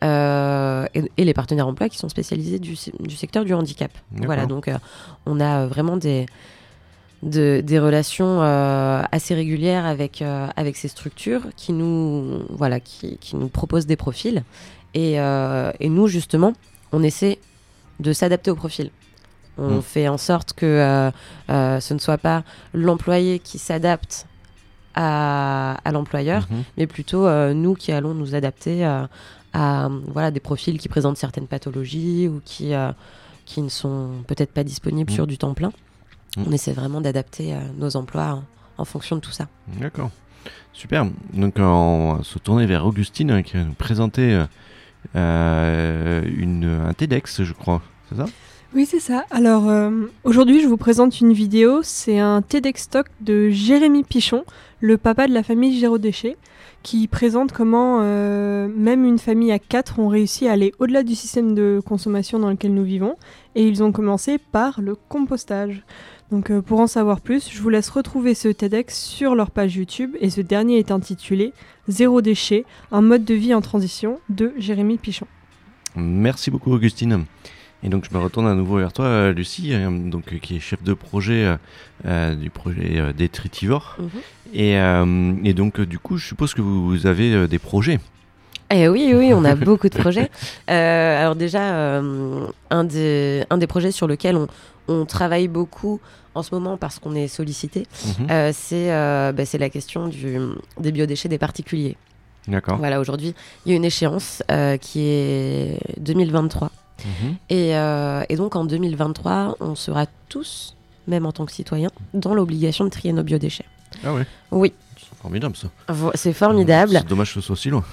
euh, 0.03 0.87
et, 0.95 1.11
et 1.17 1.25
les 1.25 1.35
partenaires 1.35 1.69
emploi 1.69 1.89
qui 1.89 1.99
sont 1.99 2.09
spécialisés 2.09 2.59
du, 2.59 2.77
se- 2.77 2.91
du 3.01 3.15
secteur 3.17 3.45
du 3.45 3.55
handicap. 3.55 3.93
Voilà, 4.13 4.47
donc 4.47 4.69
euh, 4.69 4.77
on 5.27 5.41
a 5.41 5.67
vraiment 5.67 5.97
des, 5.97 6.27
de- 7.23 7.63
des 7.65 7.79
relations 7.79 8.43
assez 8.43 9.35
régulières 9.35 9.87
avec, 9.87 10.23
avec 10.57 10.77
ces 10.77 10.89
structures 10.89 11.43
qui 11.57 11.73
nous, 11.73 12.43
voilà, 12.51 12.81
qui, 12.81 13.19
qui 13.19 13.37
nous 13.37 13.49
proposent 13.49 13.87
des 13.87 13.97
profils. 13.97 14.43
Et, 14.95 15.21
euh, 15.21 15.73
et 15.81 15.89
nous, 15.89 16.07
justement, 16.09 16.53
on 16.93 17.03
essaie 17.03 17.39
de 18.01 18.13
s'adapter 18.13 18.51
au 18.51 18.55
profil. 18.57 18.91
On 19.59 19.77
Mm. 19.79 19.83
fait 19.83 20.09
en 20.09 20.19
sorte 20.19 20.53
que 20.53 20.67
euh, 20.67 21.11
euh, 21.51 21.81
ce 21.81 21.95
ne 21.95 21.99
soit 22.01 22.19
pas 22.19 22.43
l'employé 22.73 23.39
qui 23.39 23.59
s'adapte 23.59 24.27
à, 24.95 25.77
à 25.85 25.93
l'employeur, 25.93 26.47
Mhm. 26.51 26.63
mais 26.77 26.87
plutôt 26.87 27.29
nous 27.53 27.75
qui 27.75 27.91
allons 27.93 28.15
nous 28.15 28.35
adapter 28.35 28.85
à 28.85 29.09
voilà, 30.09 30.31
des 30.31 30.41
profils 30.41 30.79
qui 30.79 30.89
présentent 30.89 31.17
certaines 31.17 31.47
pathologies 31.47 32.29
ou 32.29 32.41
qui, 32.45 32.73
qui 33.45 33.63
ne 33.63 33.69
sont 33.69 34.11
peut-être 34.27 34.53
pas 34.53 34.65
disponibles 34.65 35.11
Mm. 35.11 35.15
sur 35.15 35.27
du 35.27 35.39
temps 35.39 35.55
plein. 35.55 35.73
Mm. 36.37 36.45
On 36.49 36.53
essaie 36.53 36.73
vraiment 36.73 37.01
d'adapter 37.01 37.55
nos 37.79 37.97
emplois 37.97 38.35
en, 38.35 38.45
en 38.79 38.85
fonction 38.85 39.17
de 39.17 39.21
tout 39.21 39.31
ça. 39.33 39.47
D'accord. 39.81 40.11
Super. 40.73 41.07
Donc 41.33 41.55
on 41.59 42.15
va 42.19 42.25
se 42.25 42.39
tourner 42.41 42.67
vers 42.67 42.85
Augustine 42.87 43.31
hein, 43.31 43.43
qui 43.43 43.57
va 43.57 43.63
nous 43.65 43.73
présenter 43.75 44.43
une, 45.15 46.81
un 46.89 46.93
TEDx, 46.93 47.43
je 47.43 47.53
crois. 47.53 47.83
C'est 48.09 48.17
ça? 48.17 48.27
Oui, 48.75 48.87
c'est 48.87 48.99
ça. 48.99 49.25
Alors, 49.31 49.69
euh, 49.69 49.91
aujourd'hui, 50.25 50.61
je 50.61 50.67
vous 50.67 50.77
présente 50.77 51.21
une 51.21 51.33
vidéo. 51.33 51.81
C'est 51.85 52.19
un 52.19 52.43
TEDx 52.43 52.89
Talk 52.89 53.07
de 53.21 53.49
Jérémy 53.49 54.03
Pichon, 54.03 54.45
le 54.81 54.99
papa 54.99 55.29
de 55.29 55.33
la 55.33 55.45
famille 55.45 55.79
Gérodéchet, 55.79 56.37
qui 56.83 57.07
présente 57.07 57.53
comment 57.53 58.01
euh, 58.03 58.67
même 58.67 59.05
une 59.05 59.19
famille 59.19 59.53
à 59.53 59.61
quatre 59.61 60.01
ont 60.01 60.09
réussi 60.09 60.49
à 60.49 60.53
aller 60.53 60.73
au-delà 60.81 61.05
du 61.05 61.15
système 61.15 61.55
de 61.55 61.81
consommation 61.87 62.41
dans 62.41 62.51
lequel 62.51 62.75
nous 62.75 62.83
vivons. 62.83 63.15
Et 63.55 63.65
ils 63.69 63.81
ont 63.85 63.93
commencé 63.93 64.39
par 64.39 64.81
le 64.81 64.97
compostage. 65.09 65.85
Donc, 66.31 66.51
euh, 66.51 66.63
pour 66.63 66.81
en 66.81 66.87
savoir 66.87 67.21
plus, 67.21 67.51
je 67.51 67.61
vous 67.61 67.69
laisse 67.69 67.89
retrouver 67.91 68.35
ce 68.35 68.49
TEDx 68.49 68.99
sur 68.99 69.35
leur 69.35 69.51
page 69.51 69.77
YouTube. 69.77 70.17
Et 70.21 70.31
ce 70.31 70.41
dernier 70.41 70.79
est 70.79 70.91
intitulé 70.91 71.53
Zéro 71.87 72.23
déchet, 72.23 72.65
un 72.93 73.03
mode 73.03 73.25
de 73.25 73.35
vie 73.35 73.55
en 73.55 73.61
transition 73.61 74.19
de 74.31 74.53
Jérémy 74.59 74.97
Pichon. 74.97 75.27
Merci 75.97 76.51
beaucoup 76.51 76.73
Augustine. 76.73 77.25
Et 77.85 77.89
donc 77.91 78.07
je 78.11 78.17
me 78.17 78.21
retourne 78.23 78.47
à 78.47 78.55
nouveau 78.55 78.79
vers 78.79 78.95
toi 78.95 79.05
euh, 79.05 79.33
Lucie, 79.33 79.75
euh, 79.75 79.91
donc, 79.91 80.39
qui 80.41 80.57
est 80.57 80.61
chef 80.61 80.83
de 80.83 80.95
projet 80.95 81.55
euh, 82.07 82.35
du 82.35 82.49
projet 82.49 82.99
euh, 82.99 83.13
Détritivore. 83.13 83.97
Mhm. 83.99 84.09
Et, 84.55 84.79
euh, 84.79 85.35
et 85.45 85.53
donc 85.53 85.81
du 85.83 85.99
coup 85.99 86.17
je 86.17 86.27
suppose 86.27 86.55
que 86.55 86.63
vous 86.63 87.07
avez 87.07 87.35
euh, 87.35 87.47
des 87.47 87.59
projets. 87.59 88.01
Eh 88.71 88.89
oui, 88.89 89.13
oui, 89.15 89.33
on 89.35 89.45
a 89.45 89.55
beaucoup 89.55 89.89
de 89.89 89.99
projets. 89.99 90.31
Euh, 90.71 91.21
alors 91.21 91.37
déjà, 91.37 91.75
euh, 91.75 92.47
un, 92.71 92.85
des, 92.85 93.45
un 93.51 93.59
des 93.59 93.67
projets 93.67 93.93
sur 93.93 94.07
lequel 94.07 94.37
on, 94.37 94.49
on 94.89 95.05
travaille 95.07 95.49
beaucoup 95.49 96.01
en 96.35 96.43
ce 96.43 96.55
moment 96.55 96.77
parce 96.77 96.99
qu'on 96.99 97.15
est 97.15 97.29
sollicité, 97.29 97.87
euh, 98.31 98.51
c'est 98.53 98.93
euh, 98.93 99.33
bah, 99.33 99.45
la 99.59 99.71
question 99.71 100.09
du, 100.09 100.37
des 100.81 100.93
biodéchets 100.93 101.29
des 101.29 101.39
particuliers. 101.39 101.97
D'accord. 102.49 102.77
Voilà, 102.79 103.01
aujourd'hui, 103.01 103.35
il 103.65 103.71
y 103.71 103.73
a 103.73 103.77
une 103.77 103.85
échéance 103.85 104.43
euh, 104.51 104.77
qui 104.77 105.01
est 105.03 105.79
2023. 105.99 106.71
Mhm. 107.05 107.37
Et, 107.51 107.77
euh, 107.77 108.23
et 108.29 108.37
donc 108.37 108.57
en 108.57 108.65
2023, 108.65 109.57
on 109.61 109.75
sera 109.75 110.07
tous, 110.29 110.77
même 111.07 111.27
en 111.27 111.33
tant 111.33 111.47
que 111.47 111.53
citoyens, 111.53 111.91
dans 112.13 112.35
l'obligation 112.35 112.85
de 112.85 112.91
trier 112.91 113.13
nos 113.13 113.23
biodéchets. 113.23 113.65
Ah 114.05 114.13
ouais, 114.13 114.27
Oui, 114.51 114.73
c'est 114.99 115.17
formidable 115.21 115.57
ça. 115.57 115.69
c'est 116.15 116.33
formidable. 116.33 116.93
C'est 117.01 117.09
dommage 117.09 117.29
que 117.35 117.41
ce 117.41 117.47
soit 117.47 117.57
si 117.57 117.71
loin. 117.71 117.85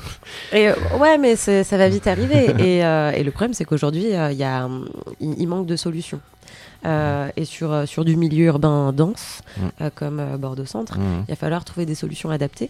Et, 0.51 0.67
euh, 0.69 0.73
ouais, 0.99 1.17
mais 1.17 1.35
ça 1.35 1.63
va 1.77 1.87
vite 1.89 2.07
arriver. 2.07 2.49
et, 2.59 2.83
euh, 2.85 3.11
et 3.11 3.23
le 3.23 3.31
problème, 3.31 3.53
c'est 3.53 3.65
qu'aujourd'hui, 3.65 4.13
euh, 4.15 4.31
il 4.31 4.37
y 4.37 4.43
a, 4.43 4.67
il, 5.19 5.35
il 5.39 5.47
manque 5.47 5.65
de 5.67 5.75
solutions. 5.75 6.19
Euh, 6.85 7.29
et 7.35 7.45
sur, 7.45 7.71
euh, 7.71 7.85
sur 7.85 8.03
du 8.05 8.15
milieu 8.15 8.45
urbain 8.45 8.91
dense, 8.91 9.41
Mm. 9.57 9.61
euh, 9.81 9.89
comme 9.93 10.37
Bordeaux-Centre, 10.37 10.97
Mhm. 10.97 11.25
il 11.27 11.31
va 11.31 11.35
falloir 11.35 11.63
trouver 11.63 11.85
des 11.85 11.95
solutions 11.95 12.29
adaptées. 12.31 12.69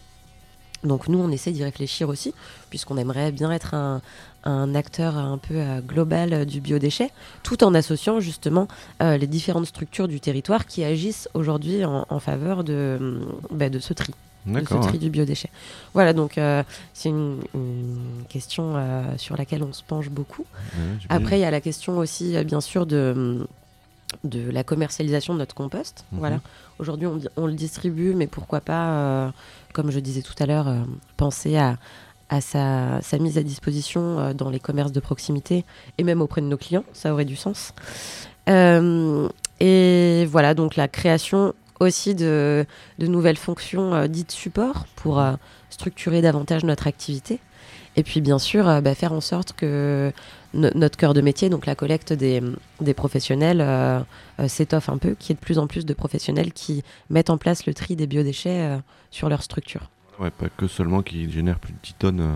Donc 0.84 1.08
nous, 1.08 1.19
on 1.19 1.30
essaie 1.32 1.52
d'y 1.52 1.63
réfléchir 1.63 2.10
aussi, 2.10 2.34
puisqu'on 2.71 2.97
aimerait 2.97 3.32
bien 3.32 3.52
être 3.52 3.76
un, 3.76 4.02
un 4.45 4.74
acteur 4.74 5.15
un 5.15 5.38
peu 5.38 5.54
euh, 5.56 5.80
global 5.80 6.34
euh, 6.34 6.43
du 6.45 6.60
biodéchet, 6.60 7.12
tout 7.43 7.63
en 7.63 7.74
associant 7.76 8.19
justement 8.19 8.67
euh, 9.04 9.15
les 9.15 9.28
différentes 9.28 9.67
structures 9.67 10.08
du 10.08 10.19
territoire 10.19 10.65
qui 10.65 10.84
agissent 10.84 11.30
aujourd'hui 11.36 11.86
en, 11.86 12.06
en 12.10 12.19
faveur 12.19 12.63
de, 12.63 12.97
hum, 13.00 13.26
bah, 13.52 13.69
de 13.69 13.80
ce 13.80 13.93
tri 13.93 14.13
de 14.47 14.60
ce 14.67 14.74
tri 14.88 14.97
du 14.97 15.12
biodéchet. 15.12 15.52
Voilà, 15.93 16.13
donc 16.13 16.39
c'est 16.95 17.10
une, 17.10 17.41
une 17.54 18.24
question 18.28 18.74
sur 19.17 19.38
laquelle 19.38 19.62
on 19.62 19.71
se 19.71 19.84
penche 19.84 20.10
beaucoup. 20.10 20.45
ouais. 20.74 20.82
Après, 21.10 21.38
il 21.38 21.41
y 21.41 21.45
a 21.45 21.52
la 21.52 21.62
question 21.62 22.00
aussi, 22.00 22.36
bien 22.43 22.60
sûr, 22.60 22.88
de, 22.88 23.45
de 24.24 24.50
la 24.52 24.63
commercialisation 24.63 25.34
de 25.34 25.39
notre 25.39 25.56
compost. 25.56 26.06
Mhm. 26.12 26.19
Voilà. 26.19 26.39
Aujourd'hui, 26.80 27.08
on, 27.38 27.47
le 27.47 27.54
distribue, 27.54 28.13
mais 28.13 28.28
pourquoi 28.28 28.62
pas, 28.62 28.89
euh, 28.89 29.30
comme 29.74 29.91
je 29.91 30.00
disais 30.00 30.21
tout 30.21 30.34
à 30.39 30.45
l'heure, 30.45 30.67
euh, 30.67 30.80
penser 31.17 31.58
à, 31.58 31.78
à 32.30 32.41
sa, 32.41 33.02
sa 33.02 33.17
mise 33.19 33.38
à 33.38 33.43
disposition 33.43 34.19
euh, 34.19 34.34
dans 34.34 34.50
les 34.50 34.60
commerces 34.60 34.91
de 34.91 35.00
proximité 35.00 35.65
et 35.97 36.04
même 36.04 36.21
auprès 36.21 36.41
de 36.41 36.47
nos 36.47 36.58
clients. 36.58 36.86
Ça 36.93 37.13
aurait 37.13 37.26
du 37.26 37.36
sens. 37.36 37.74
Et 38.47 40.26
voilà, 40.26 40.56
donc 40.56 40.76
la 40.76 40.88
création 40.88 41.54
aussi 41.80 42.15
de, 42.15 42.65
de 42.97 43.08
nouvelles 43.08 43.38
fonctions 43.38 44.08
dites 44.08 44.32
support 44.32 44.88
pour 44.95 45.24
structurer 45.69 46.21
davantage 46.21 46.63
notre 46.63 46.88
activité. 46.88 47.39
Et 47.97 48.04
puis 48.04 48.21
bien 48.21 48.39
sûr, 48.39 48.67
euh, 48.67 48.82
bah, 48.82 48.95
faire 48.95 49.12
en 49.13 49.21
sorte 49.21 49.54
que 49.54 50.12
no- 50.54 50.69
notre 50.75 50.97
cœur 50.97 51.13
de 51.13 51.21
métier, 51.21 51.49
donc 51.49 51.65
la 51.65 51.75
collecte 51.75 52.13
des, 52.13 52.41
des 52.80 52.93
professionnels, 52.93 53.60
euh, 53.62 53.99
euh, 54.39 54.47
s'étoffe 54.47 54.89
un 54.89 54.97
peu, 54.97 55.13
qu'il 55.15 55.30
y 55.30 55.32
ait 55.34 55.36
de 55.36 55.39
plus 55.45 55.60
en 55.60 55.67
plus 55.67 55.86
de 55.86 55.93
professionnels 55.93 56.54
qui 56.54 56.84
mettent 57.10 57.30
en 57.30 57.38
place 57.38 57.65
le 57.65 57.73
tri 57.73 57.95
des 57.95 58.08
biodéchets 58.08 58.62
euh, 58.62 58.77
sur 59.12 59.27
leur 59.27 59.43
structure. 59.43 59.89
Ouais, 60.19 60.30
pas 60.32 60.47
que 60.56 60.67
seulement 60.67 61.01
qui 61.01 61.30
génère 61.32 61.60
plus 61.60 61.73
de 61.73 61.77
10 61.84 61.93
tonnes 61.95 62.32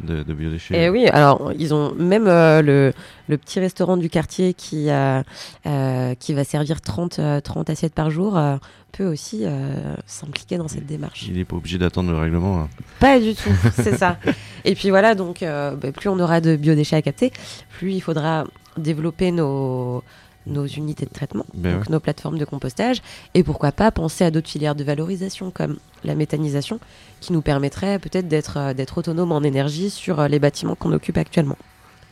de, 0.00 0.22
de 0.22 0.34
biodéchets. 0.34 0.84
Et 0.84 0.88
oui, 0.90 1.06
alors 1.06 1.52
ils 1.58 1.72
ont 1.74 1.94
même 1.94 2.26
euh, 2.26 2.62
le, 2.62 2.92
le 3.28 3.38
petit 3.38 3.60
restaurant 3.60 3.96
du 3.96 4.08
quartier 4.10 4.54
qui, 4.54 4.90
euh, 4.90 5.22
euh, 5.66 6.14
qui 6.14 6.34
va 6.34 6.44
servir 6.44 6.80
30, 6.80 7.18
euh, 7.18 7.40
30 7.40 7.70
assiettes 7.70 7.94
par 7.94 8.10
jour 8.10 8.36
euh, 8.36 8.56
peut 8.92 9.06
aussi 9.06 9.40
euh, 9.44 9.94
s'impliquer 10.06 10.56
dans 10.56 10.68
cette 10.68 10.86
démarche. 10.86 11.24
Il 11.28 11.34
n'est 11.36 11.44
pas 11.44 11.56
obligé 11.56 11.78
d'attendre 11.78 12.10
le 12.10 12.18
règlement. 12.18 12.60
hein. 12.60 12.68
Pas 13.00 13.18
du 13.20 13.34
tout, 13.34 13.50
c'est 13.74 13.96
ça. 13.96 14.18
Et 14.64 14.74
puis 14.74 14.90
voilà, 14.90 15.14
donc 15.14 15.42
euh, 15.42 15.74
bah, 15.76 15.92
plus 15.92 16.08
on 16.08 16.18
aura 16.20 16.40
de 16.40 16.56
biodéchets 16.56 16.96
à 16.96 17.02
capter, 17.02 17.32
plus 17.78 17.92
il 17.92 18.00
faudra 18.00 18.44
développer 18.76 19.30
nos, 19.30 20.02
nos 20.46 20.66
unités 20.66 21.06
de 21.06 21.10
traitement, 21.10 21.46
Ben 21.54 21.76
donc 21.76 21.88
nos 21.88 22.00
plateformes 22.00 22.38
de 22.38 22.44
compostage, 22.44 23.00
et 23.34 23.42
pourquoi 23.42 23.72
pas 23.72 23.90
penser 23.90 24.24
à 24.24 24.30
d'autres 24.30 24.48
filières 24.50 24.74
de 24.74 24.84
valorisation 24.84 25.50
comme 25.50 25.76
la 26.04 26.14
méthanisation, 26.14 26.80
qui 27.20 27.32
nous 27.32 27.40
permettrait 27.42 27.98
peut-être 27.98 28.28
d'être 28.28 28.58
euh, 28.58 28.74
d'être 28.74 28.98
autonome 28.98 29.32
en 29.32 29.42
énergie 29.42 29.88
sur 29.90 30.20
euh, 30.20 30.28
les 30.28 30.38
bâtiments 30.38 30.74
qu'on 30.74 30.92
occupe 30.92 31.16
actuellement. 31.16 31.56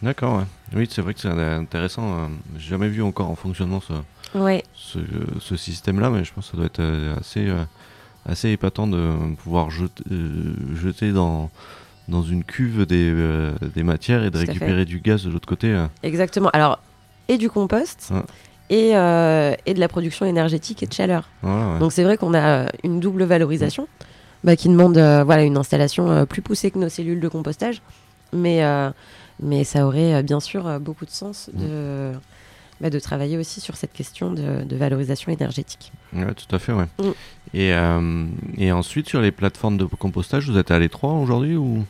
D'accord, 0.02 0.38
ouais. 0.38 0.44
Oui, 0.74 0.88
c'est 0.90 1.02
vrai 1.02 1.14
que 1.14 1.20
c'est 1.20 1.28
intéressant. 1.28 2.02
euh, 2.14 2.26
J'ai 2.56 2.70
jamais 2.70 2.88
vu 2.88 3.02
encore 3.02 3.28
en 3.30 3.36
fonctionnement 3.36 3.80
ce, 3.80 3.92
Ouais, 4.38 4.64
ce, 4.74 4.98
ce 5.40 5.56
système-là, 5.56 6.08
mais 6.10 6.24
je 6.24 6.32
pense 6.32 6.46
que 6.46 6.50
ça 6.52 6.56
doit 6.56 6.66
être 6.66 6.80
euh, 6.80 7.14
assez, 7.20 7.46
assez 8.24 8.48
épatant 8.48 8.86
de 8.86 9.34
pouvoir 9.36 9.70
jeter, 9.70 10.02
jeter 10.74 11.12
dans, 11.12 11.50
dans 12.08 12.22
une 12.22 12.42
cuve 12.44 12.86
des, 12.86 13.12
des 13.74 13.82
matières 13.82 14.24
et 14.24 14.30
de 14.30 14.40
Tout 14.40 14.46
récupérer 14.46 14.84
du 14.86 15.00
gaz 15.00 15.24
de 15.24 15.30
l'autre 15.30 15.46
côté. 15.46 15.76
exactement. 16.02 16.48
Alors, 16.54 16.78
et 17.28 17.38
du 17.38 17.48
compost, 17.50 18.10
Ouais. 18.10 18.22
et, 18.70 18.96
euh, 18.96 19.54
et 19.66 19.74
de 19.74 19.80
la 19.80 19.88
production 19.88 20.26
énergétique 20.26 20.82
et 20.82 20.86
de 20.86 20.92
chaleur. 20.92 21.28
Ouais. 21.42 21.78
Donc 21.78 21.92
c'est 21.92 22.04
vrai 22.04 22.16
qu'on 22.16 22.34
a 22.34 22.42
euh, 22.42 22.66
une 22.84 23.00
double 23.00 23.24
valorisation 23.24 23.86
bah, 24.44 24.56
qui 24.56 24.68
demande 24.68 24.96
euh, 24.98 25.22
voilà, 25.24 25.42
une 25.44 25.56
installation 25.56 26.10
euh, 26.10 26.24
plus 26.24 26.42
poussée 26.42 26.70
que 26.70 26.78
nos 26.78 26.88
cellules 26.88 27.20
de 27.20 27.28
compostage. 27.28 27.80
Mais, 28.34 28.62
mais 29.40 29.62
ça 29.62 29.86
aurait 29.86 30.22
bien 30.22 30.40
sûr 30.40 30.80
beaucoup 30.80 31.04
de 31.04 31.10
sens 31.10 31.50
de, 31.52 32.12
bah, 32.80 32.88
de 32.88 32.98
travailler 32.98 33.36
aussi 33.36 33.60
sur 33.60 33.76
cette 33.76 33.92
question 33.92 34.32
de, 34.32 34.64
de 34.64 34.76
valorisation 34.76 35.30
énergétique. 35.30 35.92
Ouais, 36.14 36.32
tout 36.32 36.56
à 36.56 36.58
fait, 36.58 36.72
ouais. 36.72 36.86
Mm. 36.98 37.10
Et, 37.52 37.72
et 38.56 38.72
ensuite, 38.72 39.06
sur 39.06 39.20
les 39.20 39.30
plateformes 39.30 39.76
de 39.76 39.84
compostage, 39.84 40.48
vous 40.48 40.56
êtes 40.56 40.70
à 40.70 40.78
l'étroit 40.78 41.12
aujourd'hui 41.12 41.56
ou? 41.56 41.84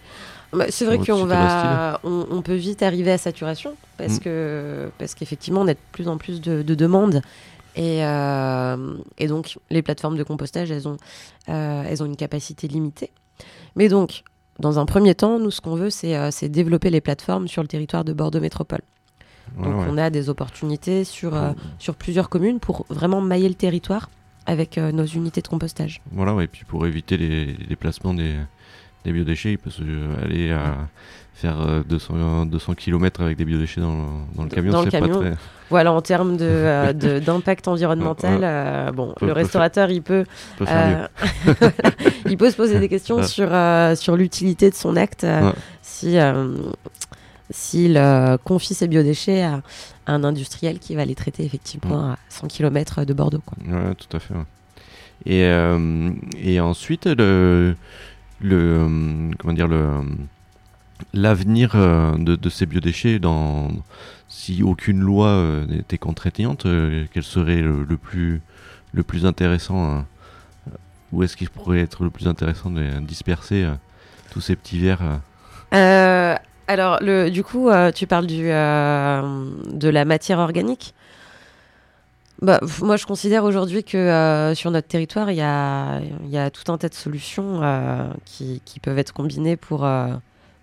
Bah, 0.52 0.66
c'est 0.68 0.84
vrai 0.84 0.98
qu'on 0.98 1.24
va, 1.24 1.98
on, 2.04 2.26
on 2.30 2.42
peut 2.42 2.54
vite 2.54 2.82
arriver 2.82 3.10
à 3.12 3.18
saturation 3.18 3.74
parce 3.96 4.16
Mm. 4.16 4.18
que 4.20 4.90
parce 4.98 5.14
qu'effectivement 5.14 5.62
on 5.62 5.68
a 5.68 5.72
de 5.74 5.78
plus 5.92 6.08
en 6.08 6.18
plus 6.18 6.40
de, 6.42 6.60
de 6.62 6.74
demandes 6.74 7.22
et, 7.74 8.04
euh, 8.04 8.96
et 9.16 9.28
donc 9.28 9.58
les 9.70 9.80
plateformes 9.80 10.18
de 10.18 10.22
compostage 10.24 10.70
elles 10.70 10.86
ont 10.86 10.98
euh, 11.48 11.82
elles 11.88 12.02
ont 12.02 12.06
une 12.06 12.16
capacité 12.16 12.68
limitée. 12.68 13.10
Mais 13.76 13.88
donc 13.88 14.24
dans 14.58 14.78
un 14.78 14.84
premier 14.84 15.14
temps, 15.14 15.38
nous 15.38 15.50
ce 15.50 15.62
qu'on 15.62 15.74
veut 15.74 15.88
c'est 15.88 16.16
euh, 16.16 16.30
c'est 16.30 16.50
développer 16.50 16.90
les 16.90 17.00
plateformes 17.00 17.48
sur 17.48 17.62
le 17.62 17.68
territoire 17.68 18.04
de 18.04 18.12
Bordeaux 18.12 18.40
Métropole. 18.40 18.82
Donc 19.58 19.74
ouais. 19.74 19.86
on 19.90 19.96
a 19.96 20.10
des 20.10 20.28
opportunités 20.28 21.04
sur 21.04 21.34
euh, 21.34 21.52
sur 21.78 21.94
plusieurs 21.94 22.28
communes 22.28 22.60
pour 22.60 22.84
vraiment 22.90 23.22
mailler 23.22 23.48
le 23.48 23.54
territoire 23.54 24.10
avec 24.44 24.76
nos 24.76 25.04
unités 25.06 25.40
de 25.40 25.46
compostage. 25.46 26.02
Voilà, 26.10 26.42
et 26.42 26.48
puis 26.48 26.64
pour 26.64 26.84
éviter 26.84 27.16
les, 27.16 27.46
les 27.46 27.66
déplacements 27.68 28.12
des, 28.12 28.34
des 29.04 29.12
biodéchets, 29.12 29.52
il 29.52 29.58
peut 29.58 29.70
se, 29.70 29.82
aller 30.24 30.52
à 30.52 30.76
faire 31.34 31.60
euh, 31.60 31.82
200, 31.88 32.46
200 32.46 32.74
km 32.74 33.20
avec 33.22 33.36
des 33.36 33.44
biodéchets 33.44 33.80
dans, 33.80 33.92
le- 33.96 34.36
dans 34.36 34.42
le 34.44 34.48
camion, 34.48 34.72
dans 34.72 34.82
le 34.82 34.90
c'est 34.90 35.00
pas 35.00 35.06
camion. 35.06 35.20
très... 35.20 35.34
Voilà 35.70 35.92
en 35.92 36.00
termes 36.02 36.36
de, 36.36 36.44
euh, 36.44 36.92
de- 36.92 37.18
d'impact 37.18 37.66
environnemental, 37.66 38.40
euh, 38.42 38.92
bon 38.92 39.12
Peut- 39.18 39.26
le 39.26 39.32
peut 39.32 39.38
restaurateur 39.40 39.90
il 39.90 40.02
peut 40.02 40.24
faire. 40.64 41.08
Euh, 41.48 41.54
il 42.26 42.36
peut 42.36 42.50
se 42.50 42.56
poser 42.56 42.78
des 42.78 42.88
questions 42.88 43.16
Ouais. 43.16 43.26
sur, 43.26 43.48
euh, 43.50 43.96
sur 43.96 44.16
l'utilité 44.16 44.70
de 44.70 44.74
son 44.76 44.94
acte 44.96 45.22
Ouais. 45.24 45.52
si 45.82 46.16
s'il 47.50 48.00
confie 48.44 48.74
ses 48.74 48.88
biodéchets 48.88 49.42
à, 49.42 49.62
à 50.06 50.12
un 50.14 50.24
industriel 50.24 50.78
qui 50.78 50.94
va 50.94 51.04
les 51.04 51.14
traiter 51.14 51.44
effectivement 51.44 52.12
à 52.12 52.18
100 52.30 52.46
km 52.48 53.04
de 53.04 53.12
Bordeaux. 53.12 53.42
Quoi. 53.44 53.58
Tout 53.94 54.16
à 54.16 54.20
fait. 54.20 54.34
Et, 55.26 55.42
et 56.42 56.60
ensuite, 56.60 57.06
le, 57.06 57.74
le, 58.42 59.30
comment 59.38 59.54
dire, 59.54 59.68
le, 59.68 60.02
l'avenir 61.12 61.72
euh, 61.74 62.16
de, 62.16 62.48
ces 62.48 62.66
biodéchets, 62.66 63.18
dans, 63.18 63.68
si 64.28 64.62
aucune 64.62 65.00
loi 65.00 65.28
euh, 65.28 65.66
n'était 65.66 65.98
contraignante, 65.98 66.66
euh, 66.66 67.04
quel 67.12 67.22
serait 67.22 67.60
le, 67.60 67.96
plus, 67.96 68.40
le 68.92 69.02
plus 69.02 69.26
intéressant 69.26 70.04
Où 71.12 71.22
est-ce 71.22 71.36
qu'il 71.36 71.50
pourrait 71.50 71.80
être 71.80 72.04
le 72.04 72.10
plus 72.10 72.28
intéressant 72.28 72.70
de 72.70 73.00
disperser 73.00 73.66
tous 74.30 74.40
ces 74.40 74.56
petits 74.56 74.78
verres 74.78 75.20
alors, 76.68 76.98
le, 77.02 77.28
du 77.28 77.42
coup, 77.42 77.70
tu 77.94 78.06
parles 78.06 78.26
du, 78.26 78.44
de 78.44 79.88
la 79.88 80.04
matière 80.04 80.38
organique? 80.38 80.94
Bah, 82.42 82.60
moi, 82.82 82.96
je 82.96 83.06
considère 83.06 83.44
aujourd'hui 83.44 83.84
que 83.84 83.96
euh, 83.96 84.54
sur 84.54 84.70
notre 84.70 84.88
territoire, 84.88 85.30
il 85.30 85.36
y 85.36 85.40
a, 85.42 86.00
il 86.24 86.30
y 86.30 86.36
a 86.38 86.50
tout 86.50 86.70
un 86.72 86.76
tas 86.76 86.88
de 86.88 86.94
solutions 86.94 87.60
euh, 87.62 88.04
qui, 88.24 88.60
qui 88.64 88.80
peuvent 88.80 88.98
être 88.98 89.12
combinées 89.12 89.56
pour, 89.56 89.84
euh, 89.84 90.08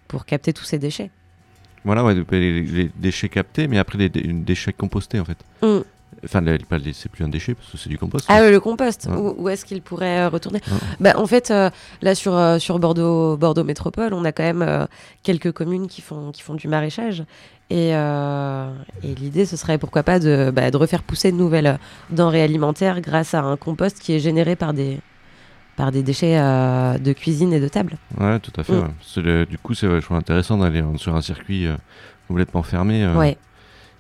pour 0.07 0.25
capter 0.25 0.53
tous 0.53 0.65
ces 0.65 0.77
déchets. 0.77 1.09
Voilà, 1.85 2.03
ouais, 2.03 2.13
les, 2.31 2.61
les 2.63 2.91
déchets 2.97 3.29
captés, 3.29 3.67
mais 3.67 3.77
après 3.77 3.97
les, 3.97 4.09
dé- 4.09 4.21
déchets 4.21 4.73
compostés 4.73 5.19
en 5.19 5.25
fait. 5.25 5.37
Mm. 5.63 5.79
Enfin, 6.25 6.41
c'est 6.93 7.09
plus 7.09 7.23
un 7.23 7.29
déchet 7.29 7.55
parce 7.55 7.71
que 7.71 7.77
c'est 7.77 7.87
du 7.87 7.97
compost. 7.97 8.25
Ah, 8.27 8.41
euh, 8.41 8.51
le 8.51 8.59
compost, 8.59 9.07
Ouais. 9.09 9.15
où, 9.15 9.35
où 9.43 9.47
est-ce 9.47 9.63
qu'il 9.63 9.81
pourrait 9.81 10.19
euh, 10.19 10.27
retourner 10.29 10.59
Ouais. 10.69 10.77
bah, 10.99 11.13
En 11.15 11.25
fait, 11.25 11.49
euh, 11.49 11.69
là, 12.01 12.13
sur, 12.13 12.35
euh, 12.35 12.59
sur 12.59 12.77
Bordeaux, 12.79 13.37
Bordeaux 13.37 13.63
Métropole, 13.63 14.13
on 14.13 14.25
a 14.25 14.33
quand 14.33 14.43
même 14.43 14.87
quelques 15.23 15.53
communes 15.53 15.87
qui 15.87 16.01
font, 16.01 16.31
qui 16.33 16.41
font 16.41 16.55
du 16.55 16.67
maraîchage. 16.67 17.23
Et, 17.71 17.95
euh, 17.95 18.71
et 19.03 19.13
l'idée, 19.15 19.45
ce 19.45 19.55
serait 19.55 19.77
pourquoi 19.77 20.01
pas 20.03 20.19
de, 20.19 20.51
bah, 20.51 20.71
de 20.71 20.77
refaire 20.77 21.03
pousser 21.03 21.31
de 21.31 21.37
nouvelles 21.37 21.77
denrées 22.09 22.41
alimentaires 22.41 22.99
grâce 22.99 23.33
à 23.35 23.41
un 23.43 23.57
compost 23.57 23.99
qui 23.99 24.13
est 24.13 24.19
généré 24.19 24.55
par 24.55 24.73
des, 24.73 24.99
par 25.75 25.91
des 25.91 26.01
déchets 26.01 26.39
euh, 26.39 26.97
de 26.97 27.13
cuisine 27.13 27.53
et 27.53 27.59
de 27.59 27.67
table. 27.67 27.97
Ouais, 28.19 28.39
tout 28.39 28.51
à 28.59 28.63
fait. 28.63 28.73
Mm. 28.73 28.79
ouais. 28.79 28.89
C'est 29.03 29.21
le- 29.21 29.45
du 29.45 29.57
coup, 29.59 29.75
c'est 29.75 29.85
vachement 29.87 30.17
intéressant 30.17 30.57
d'aller 30.57 30.81
en- 30.81 30.97
sur 30.97 31.15
un 31.15 31.21
circuit 31.21 31.67
euh, 31.67 31.75
complètement 32.27 32.63
fermé. 32.63 33.03
euh. 33.03 33.15
Ouais. 33.15 33.37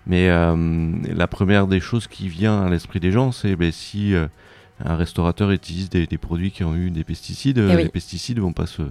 Mais 0.07 0.29
euh, 0.29 0.55
la 1.13 1.27
première 1.27 1.67
des 1.67 1.79
choses 1.79 2.07
qui 2.07 2.27
vient 2.27 2.63
à 2.65 2.69
l'esprit 2.69 2.99
des 2.99 3.11
gens, 3.11 3.31
c'est 3.31 3.55
ben, 3.55 3.71
si 3.71 4.15
euh, 4.15 4.27
un 4.83 4.95
restaurateur 4.95 5.51
utilise 5.51 5.89
des, 5.89 6.07
des 6.07 6.17
produits 6.17 6.51
qui 6.51 6.63
ont 6.63 6.75
eu 6.75 6.89
des 6.89 7.03
pesticides, 7.03 7.59
euh, 7.59 7.69
Eh 7.71 7.75
oui. 7.75 7.83
les 7.83 7.89
pesticides 7.89 8.39
vont 8.39 8.53
pas 8.53 8.65
se, 8.65 8.81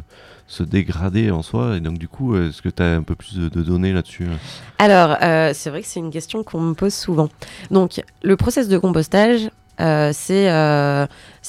se 0.47 0.63
dégrader 0.63 1.31
en 1.31 1.43
soi. 1.43 1.77
Et 1.77 1.81
donc, 1.81 1.99
du 1.99 2.09
coup, 2.09 2.35
euh, 2.35 2.51
est-ce 2.51 2.61
que 2.63 2.69
tu 2.69 2.83
as 2.83 2.95
un 2.97 3.03
peu 3.03 3.15
plus 3.15 3.37
de, 3.39 3.49
de 3.49 3.63
données 3.63 3.93
là-dessus 3.93 4.25
euh 4.25 4.35
Alors, 4.79 5.17
euh, 5.23 5.53
c'est 5.55 5.71
vrai 5.71 5.81
que 5.83 5.87
c'est 5.89 6.01
une 6.01 6.11
question 6.11 6.43
qu'on 6.45 6.61
me 6.61 6.75
pose 6.75 6.95
souvent. 6.95 7.29
Donc, 7.71 8.03
le 8.23 8.37
process 8.37 8.69
de 8.69 8.77
compostage, 8.79 9.51
euh, 9.81 10.11
c'est 10.13 10.51
euh, 10.51 11.07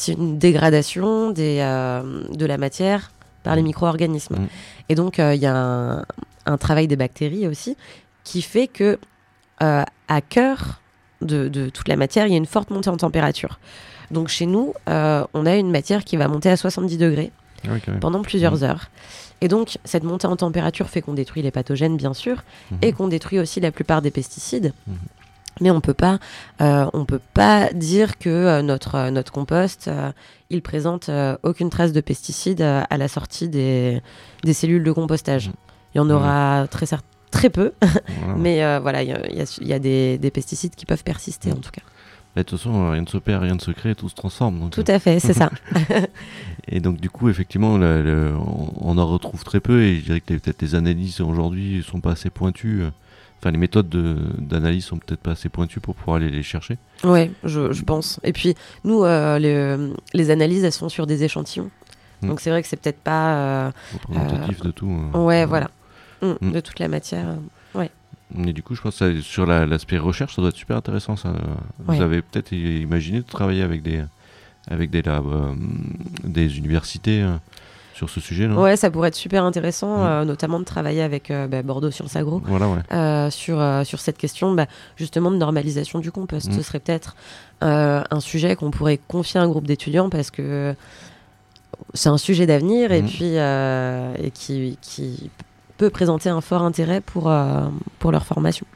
une 0.08 0.38
dégradation 0.38 1.32
des, 1.32 1.60
euh, 1.62 2.23
de 2.34 2.45
la 2.45 2.58
matière 2.58 3.12
par 3.43 3.56
les 3.56 3.62
Mm. 3.62 3.65
micro-organismes. 3.65 4.36
Mm. 4.36 4.47
Et 4.89 4.95
donc, 4.95 5.19
euh, 5.19 5.34
il 5.36 5.41
y 5.41 5.45
a 5.47 5.56
un, 5.56 6.06
un 6.45 6.58
travail 6.58 6.88
des 6.88 6.95
bactéries 6.95 7.47
aussi 7.47 7.75
qui 8.23 8.41
fait 8.41 8.67
que, 8.67 8.99
euh, 9.63 9.84
à 10.08 10.21
cœur 10.21 10.82
de, 11.21 11.47
de 11.49 11.69
toute 11.69 11.88
la 11.89 11.95
matière, 11.97 12.25
il 12.28 12.32
y 12.32 12.36
a 12.36 12.38
une 12.38 12.45
forte 12.45 12.69
montée 12.69 12.89
en 12.89 12.97
température. 12.97 13.60
Donc, 14.12 14.28
chez 14.30 14.45
nous, 14.45 14.74
euh, 14.89 15.24
on 15.34 15.45
a 15.45 15.56
une 15.56 15.72
matière 15.72 16.04
qui 16.04 16.17
va 16.17 16.28
monter 16.28 16.50
à 16.50 16.58
70 16.58 16.98
degrés 16.98 17.32
Ah 17.65 17.72
pendant 18.00 18.22
plusieurs 18.22 18.56
Mhm. 18.58 18.63
heures. 18.63 18.89
Et 19.41 19.48
donc, 19.48 19.78
cette 19.86 20.04
montée 20.04 20.28
en 20.28 20.36
température 20.36 20.89
fait 20.89 21.02
qu'on 21.02 21.13
détruit 21.13 21.41
les 21.41 21.52
pathogènes, 21.52 21.98
bien 21.98 22.13
sûr, 22.13 22.43
Mhm. 22.72 22.78
et 22.82 22.91
qu'on 22.93 23.08
détruit 23.08 23.39
aussi 23.39 23.60
la 23.60 23.72
plupart 23.72 24.02
des 24.02 24.12
pesticides. 24.12 24.74
Mhm. 24.88 24.95
Mais 25.62 25.72
on 25.72 25.82
peut 25.82 25.93
pas, 25.93 26.19
euh, 26.62 26.86
on 26.93 27.04
peut 27.04 27.19
pas 27.34 27.69
dire 27.74 28.17
que 28.17 28.30
euh, 28.30 28.62
notre 28.62 28.95
euh, 28.95 29.12
notre 29.12 29.32
compost, 29.34 29.89
il 30.50 30.62
présente 30.62 31.10
aucune 31.43 31.69
trace 31.69 31.91
de 31.91 32.00
pesticides 32.02 32.62
à 32.62 32.98
la 32.98 33.08
sortie 33.10 33.50
des, 33.50 34.02
des 34.43 34.54
cellules 34.54 34.84
de 34.86 34.91
compostage. 34.93 35.52
Il 35.93 35.98
y 35.98 36.02
en 36.02 36.10
aura 36.10 36.65
très 36.72 36.86
très 37.32 37.50
peu, 37.50 37.74
mais 38.38 38.80
voilà, 38.80 39.04
il 39.04 39.10
y 39.10 39.13
a, 39.13 39.28
il 39.30 39.38
y 39.38 39.41
a- 39.41 39.58
il 39.62 39.67
y 39.67 39.74
a 39.74 39.80
des, 39.80 40.17
des 40.17 40.32
pesticides 40.32 40.76
qui 40.76 40.86
peuvent 40.86 41.04
persister 41.04 41.52
en 41.52 41.56
tout 41.58 41.72
cas. 41.72 41.82
De 42.35 42.43
toute 42.43 42.57
façon, 42.57 42.73
euh, 42.85 42.91
rien 42.91 43.01
ne 43.01 43.07
se 43.07 43.17
perd, 43.17 43.43
rien 43.43 43.55
ne 43.55 43.59
se 43.59 43.71
crée, 43.71 43.95
tout 43.95 44.07
se 44.07 44.15
transforme. 44.15 44.59
Donc, 44.59 44.71
Tout 44.71 44.83
à 44.87 44.99
fait, 44.99 45.19
c'est 45.19 45.33
ça. 45.33 45.49
Et 46.67 46.79
donc 46.79 46.99
du 47.01 47.09
coup, 47.09 47.29
effectivement, 47.29 47.77
le- 47.77 48.01
le- 48.03 48.33
on, 48.37 48.71
on 48.79 48.97
en 48.97 49.07
retrouve 49.07 49.43
très 49.43 49.59
peu 49.59 49.81
et 49.81 49.97
je 49.97 50.05
dirais 50.05 50.21
que 50.21 50.33
peut-être 50.35 50.61
les 50.61 50.75
analyses 50.75 51.19
aujourd'hui 51.21 51.83
sont 51.87 51.99
pas 51.99 52.11
assez 52.11 52.29
pointues. 52.29 52.83
euh, 52.83 52.89
Enfin, 53.41 53.51
les 53.51 53.57
méthodes 53.57 53.87
de- 53.87 54.17
d'analyse 54.37 54.83
sont 54.85 54.97
peut-être 54.97 55.21
pas 55.21 55.31
assez 55.31 55.47
pointues 55.47 55.79
pour 55.79 55.95
pouvoir 55.95 56.17
aller 56.17 56.29
les 56.29 56.43
chercher. 56.43 56.77
Ouais, 57.05 57.31
je, 57.45 57.71
je 57.71 57.83
pense. 57.83 58.19
Et 58.25 58.33
puis, 58.33 58.53
nous, 58.83 59.03
euh, 59.05 59.39
les, 59.39 59.77
les 60.13 60.29
analyses, 60.29 60.65
elles 60.65 60.73
sont 60.73 60.89
sur 60.89 61.07
des 61.07 61.23
échantillons. 61.23 61.69
Mm. 62.21 62.27
Donc, 62.27 62.41
c'est 62.41 62.49
vrai 62.49 62.61
que 62.61 62.67
c'est 62.67 62.75
peut-être 62.75 62.99
pas. 62.99 63.35
euh, 63.37 63.71
Représentatif 63.93 64.59
de 64.61 64.71
tout. 64.71 64.91
euh, 65.15 65.17
ouais, 65.23 65.43
euh, 65.43 65.45
voilà. 65.45 65.69
Mm, 66.21 66.33
Mm. 66.41 66.51
De 66.51 66.59
toute 66.59 66.79
la 66.79 66.89
matière. 66.89 67.37
Et 68.37 68.53
du 68.53 68.61
coup, 68.61 68.75
je 68.75 68.81
pense 68.81 68.99
que 68.99 69.15
ça- 69.15 69.21
sur 69.23 69.45
la- 69.45 69.65
l'aspect 69.65 69.97
recherche, 69.97 70.35
ça 70.35 70.41
doit 70.41 70.49
être 70.49 70.55
super 70.55 70.77
intéressant. 70.77 71.15
Ça. 71.15 71.33
Vous 71.79 71.93
Ouais. 71.93 72.01
avez 72.01 72.21
peut-être 72.21 72.51
imaginé 72.51 73.17
de 73.19 73.25
travailler 73.25 73.63
avec 73.63 73.81
des, 73.81 74.03
avec 74.69 74.89
des 74.91 75.01
labs, 75.01 75.25
euh, 75.27 75.53
des 76.23 76.57
universités 76.59 77.23
euh, 77.23 77.31
sur 77.95 78.09
ce 78.09 78.19
sujet, 78.19 78.47
non? 78.47 78.61
Ouais, 78.61 78.77
ça 78.77 78.91
pourrait 78.91 79.07
être 79.09 79.15
super 79.15 79.43
intéressant, 79.43 79.97
Mm. 79.97 80.05
euh, 80.07 80.25
notamment 80.25 80.59
de 80.59 80.63
travailler 80.63 81.01
avec 81.01 81.33
bah, 81.49 81.63
Bordeaux 81.63 81.89
Sciences 81.91 82.15
Agro. 82.15 82.41
Voilà, 82.45 82.67
ouais. 82.69 83.31
sur, 83.31 83.61
sur 83.83 83.99
cette 83.99 84.17
question 84.17 84.53
bah, 84.53 84.67
justement 84.95 85.31
de 85.31 85.37
normalisation 85.37 85.99
du 85.99 86.11
compost. 86.11 86.49
Mm. 86.49 86.53
Ce 86.53 86.61
serait 86.61 86.79
peut-être 86.79 87.15
un 87.61 88.19
sujet 88.19 88.55
qu'on 88.55 88.69
pourrait 88.71 88.99
confier 89.07 89.39
à 89.39 89.43
un 89.43 89.47
groupe 89.49 89.65
d'étudiants 89.67 90.09
parce 90.09 90.29
que 90.31 90.75
c'est 91.93 92.09
un 92.09 92.17
sujet 92.17 92.45
d'avenir 92.45 92.91
et 92.91 93.01
Mm. 93.01 93.05
puis 93.07 93.33
et 94.25 94.31
qui, 94.31 94.77
qui 94.81 95.29
peut 95.79 95.89
présenter 95.89 96.29
un 96.29 96.41
fort 96.41 96.61
intérêt 96.61 97.01
pour, 97.01 97.31
euh, 97.31 97.67
pour 97.99 98.11
leur 98.11 98.25
formation. 98.25 98.67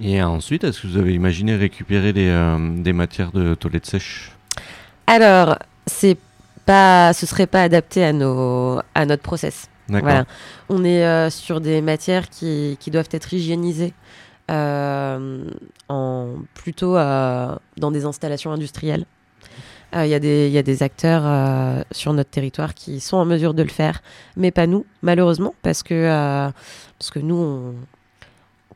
Et 0.00 0.22
ensuite, 0.22 0.62
est-ce 0.64 0.80
que 0.80 0.86
vous 0.86 0.96
avez 0.96 1.12
imaginé 1.12 1.54
récupérer 1.56 2.12
des, 2.12 2.28
euh, 2.28 2.82
des 2.86 2.94
matières 2.94 3.32
de 3.32 3.54
toilettes 3.54 3.86
sèches? 3.86 4.32
Alors, 5.06 5.58
c'est 5.86 6.16
pas, 6.64 7.12
ce 7.12 7.26
serait 7.26 7.48
pas 7.48 7.62
adapté 7.64 8.04
à, 8.04 8.12
nos, 8.12 8.80
à 8.94 9.04
notre 9.04 9.22
process. 9.22 9.68
D'accord. 9.88 10.08
Voilà. 10.08 10.24
On 10.68 10.84
est 10.84 11.04
euh, 11.04 11.28
sur 11.28 11.60
des 11.60 11.82
matières 11.82 12.30
qui, 12.30 12.76
qui 12.78 12.90
doivent 12.90 13.10
être 13.10 13.34
hygiénisées 13.34 13.92
euh, 14.50 15.44
en, 15.88 16.28
plutôt 16.54 16.96
euh, 16.96 17.54
dans 17.76 17.90
des 17.90 18.04
installations 18.04 18.52
industrielles. 18.52 19.04
Euh, 19.94 20.06
Il 20.06 20.10
y, 20.10 20.14
a 20.14 20.18
des- 20.18 20.46
il 20.46 20.52
y 20.52 20.58
a 20.58 20.62
des 20.62 20.82
acteurs 20.82 21.22
euh, 21.26 21.82
sur 21.90 22.12
notre 22.14 22.30
territoire 22.30 22.74
qui 22.74 22.98
sont 23.00 23.18
en 23.18 23.24
mesure 23.26 23.52
de 23.52 23.62
le 23.62 23.68
faire, 23.68 24.02
mais 24.36 24.50
pas 24.50 24.66
nous, 24.66 24.86
malheureusement, 25.02 25.54
parce 25.62 25.82
que, 25.82 25.92
euh, 25.94 26.50
parce 26.98 27.10
que 27.10 27.18
nous, 27.18 27.36
on 27.36 27.74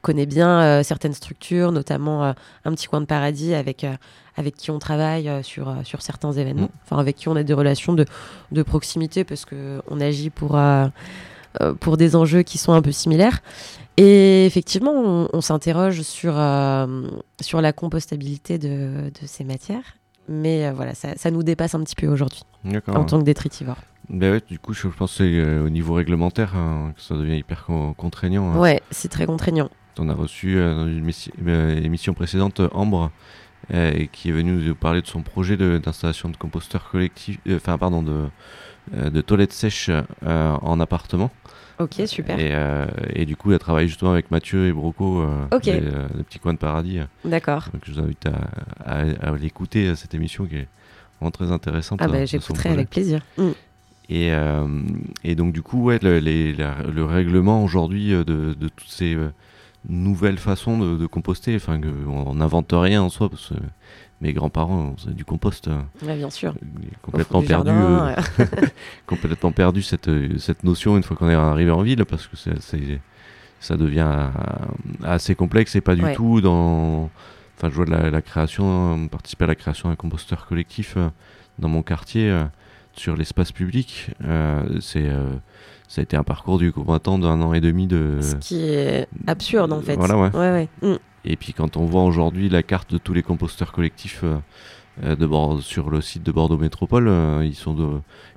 connaît 0.03 0.27
bien 0.27 0.61
euh, 0.61 0.83
certaines 0.83 1.15
structures, 1.15 1.73
notamment 1.73 2.25
euh, 2.25 2.33
un 2.67 2.73
petit 2.73 2.87
coin 2.87 3.01
de 3.01 3.07
paradis 3.07 3.55
avec, 3.55 3.83
euh, 3.85 3.95
avec 4.37 4.57
qui 4.57 4.71
on 4.71 4.79
travaille 4.79 5.29
euh, 5.29 5.43
sur, 5.43 5.69
euh, 5.71 5.75
sur 5.85 6.03
certains 6.03 6.33
événements, 6.33 6.71
enfin 6.85 6.99
avec 7.01 7.17
qui 7.17 7.29
on 7.29 7.37
a 7.37 7.43
des 7.43 7.55
relations 7.55 7.95
de, 7.95 8.05
de 8.53 8.63
proximité 8.63 9.25
parce 9.25 9.47
qu'on 9.47 10.01
agit 10.01 10.29
pour, 10.31 10.57
euh, 10.59 10.87
euh, 11.63 11.73
pour 11.73 11.97
des 11.97 12.15
enjeux 12.15 12.43
qui 12.43 12.59
sont 12.59 12.73
un 12.75 12.83
peu 12.83 12.93
similaires. 12.93 13.41
Et 13.97 14.45
effectivement, 14.45 14.93
on, 14.93 15.29
on 15.33 15.41
s'interroge 15.41 16.03
sur, 16.03 16.35
euh, 16.37 17.09
sur 17.41 17.63
la 17.63 17.73
compostabilité 17.73 18.59
de, 18.59 19.11
de 19.19 19.27
ces 19.27 19.43
matières. 19.45 19.97
Mais 20.29 20.67
euh, 20.67 20.73
voilà, 20.73 20.95
ça, 20.95 21.15
ça 21.17 21.31
nous 21.31 21.43
dépasse 21.43 21.75
un 21.75 21.81
petit 21.83 21.95
peu 21.95 22.07
aujourd'hui 22.09 22.43
en 22.89 23.05
tant 23.05 23.19
que 23.19 23.25
détritivore. 23.25 23.77
Ben 24.09 24.33
ouais, 24.33 24.43
du 24.49 24.59
coup, 24.59 24.73
je 24.73 24.89
pense 24.89 25.13
que 25.13 25.17
c'est 25.19 25.25
euh, 25.25 25.65
au 25.65 25.69
niveau 25.69 25.95
réglementaire 25.95 26.57
hein, 26.57 26.93
que 26.97 27.03
ça 27.03 27.15
devient 27.17 27.37
hyper 27.39 27.65
con- 27.65 27.93
contraignant. 27.95 28.51
hein. 28.53 28.59
Ouais, 28.59 28.81
c'est 28.91 29.09
très 29.09 29.27
contraignant. 29.27 29.69
On 29.99 30.09
a 30.09 30.15
reçu 30.15 30.57
euh, 30.59 30.75
dans 30.75 30.87
une 30.87 31.11
euh, 31.49 31.83
émission 31.83 32.13
précédente 32.15 32.61
Ambre, 32.73 33.11
euh, 33.75 34.05
qui 34.13 34.29
est 34.29 34.33
venue 34.33 34.53
nous 34.53 34.75
parler 34.75 35.03
de 35.03 35.07
son 35.07 35.23
projet 35.23 35.57
de- 35.57 35.79
d'installation 35.79 36.29
de, 36.29 36.37
composteurs 36.37 36.89
collectifs, 36.91 37.39
euh, 37.49 37.57
enfin 37.57 37.79
pardon, 37.79 38.03
de, 38.03 38.27
de 38.93 39.21
toilettes 39.23 39.53
sèches 39.53 39.91
en 40.25 40.79
appartement. 40.81 41.31
Ok, 41.79 41.95
super. 42.07 42.39
Et, 42.39 42.51
euh, 42.55 42.87
et 43.13 43.27
du 43.27 43.37
coup, 43.37 43.53
elle 43.53 43.59
travaille 43.59 43.87
justement 43.89 44.13
avec 44.13 44.31
Mathieu 44.31 44.67
et 44.67 44.73
Broco, 44.73 45.21
euh, 45.21 45.45
Ok. 45.53 45.65
des, 45.65 45.73
euh, 45.73 46.07
des 46.15 46.23
petits 46.23 46.39
coins 46.39 46.55
de 46.55 46.59
paradis. 46.59 47.01
D'accord. 47.25 47.65
Donc 47.73 47.83
je 47.85 47.93
vous 47.93 48.01
invite 48.01 48.27
à, 48.27 48.93
à- 48.93 49.29
à 49.31 49.37
l'écouter, 49.37 49.89
euh, 49.89 49.95
cette 49.95 50.15
émission 50.15 50.47
qui 50.47 50.57
est 50.57 50.69
vraiment 51.21 51.31
très 51.31 51.53
intéressante. 51.53 51.99
Ah 52.03 52.07
dans- 52.07 52.13
bah, 52.15 52.21
son 52.21 52.39
j'écouterai 52.39 52.71
avec 52.71 52.89
plaisir. 52.91 53.21
Mm. 53.37 53.49
Et, 54.09 54.33
euh, 54.33 54.67
et 55.25 55.35
donc 55.35 55.53
du 55.53 55.63
coup, 55.63 55.83
ouais, 55.85 55.99
le, 56.01 56.19
les- 56.19 56.53
la- 56.55 56.83
le 56.83 57.05
règlement 57.05 57.63
aujourd'hui 57.65 58.11
de, 58.11 58.25
de 58.25 58.69
toutes 58.69 58.89
ces 58.89 59.17
nouvelles 59.89 60.39
façons 60.39 60.79
de, 60.79 60.97
de 60.97 61.07
composter, 61.07 61.57
enfin, 61.57 61.81
on 62.09 62.35
n'invente 62.35 62.71
rien 62.73 63.03
en 63.03 63.09
soi, 63.11 63.29
parce 63.29 63.49
que 63.51 63.55
mes 64.21 64.33
grands-parents 64.33 64.95
faisaient 64.97 65.13
du 65.15 65.25
compost, 65.25 65.69
euh, 65.69 65.79
Ouais, 66.03 66.17
bien 66.17 66.31
sûr. 66.31 66.55
complètement 67.03 67.41
Du 67.41 67.47
perdu, 67.47 67.69
jardin, 67.71 68.09
euh, 68.09 68.47
complètement 69.07 69.53
perdu 69.53 69.83
cette, 69.83 70.09
euh, 70.09 70.39
cette 70.39 70.65
notion 70.65 70.97
une 70.97 71.03
fois 71.03 71.17
qu'on 71.17 71.29
est 71.29 71.35
arrivé 71.35 71.71
en 71.71 71.83
ville, 71.83 72.05
parce 72.07 72.27
que 72.27 72.37
c'est, 72.37 73.01
ça 73.61 73.77
devient 73.77 74.07
euh, 74.09 74.29
assez 75.05 75.35
complexe 75.35 75.77
et 75.77 75.81
pas 75.81 75.95
du 75.95 76.03
Ouais. 76.03 76.15
tout 76.15 76.41
dans... 76.41 77.11
Enfin, 77.59 77.71
je 77.71 77.75
vois 77.75 77.85
de 77.87 77.91
la, 77.91 78.11
la 78.11 78.23
création, 78.23 79.09
participer 79.09 79.45
à 79.45 79.49
la 79.49 79.55
création 79.55 79.89
d'un 79.89 79.97
composteur 79.97 80.47
collectif 80.47 80.97
dans 81.59 81.69
mon 81.69 81.83
quartier 81.83 82.31
sur 82.93 83.17
l'espace 83.17 83.51
public. 83.51 84.11
c'est, 84.81 85.11
ça 85.89 86.01
a 86.01 86.03
été 86.03 86.17
un 86.17 86.25
parcours 86.25 86.59
du 86.59 86.73
combattant 86.73 87.19
d'un 87.19 87.41
an 87.41 87.53
et 87.53 87.61
demi 87.61 87.87
de... 87.87 88.19
Ce 88.21 88.35
qui 88.37 88.65
est 88.69 89.09
absurde 89.27 89.73
en 89.73 89.81
fait. 89.81 89.97
Voilà, 89.97 90.17
ouais. 90.19 90.31
ouais, 90.35 90.69
ouais. 90.83 90.93
Mm. 90.95 90.97
Et 91.25 91.37
puis 91.37 91.53
quand 91.53 91.77
on 91.77 91.85
voit 91.85 92.05
aujourd'hui 92.05 92.49
la 92.49 92.63
carte 92.63 92.93
de 92.93 92.99
tous 92.99 93.13
les 93.13 93.23
composteurs 93.23 93.73
collectifs 93.73 94.21
euh, 94.25 94.37
euh, 95.05 95.17
de 95.17 95.27
Bord- 95.27 95.61
sur 95.61 95.91
le 95.91 96.01
site 96.01 96.23
de 96.23 96.33
Bordeaux 96.33 96.59
Métropole, 96.59 97.09
euh, 97.09 97.45
ils 97.45 97.55
sont 97.55 97.75
de... 97.75 97.87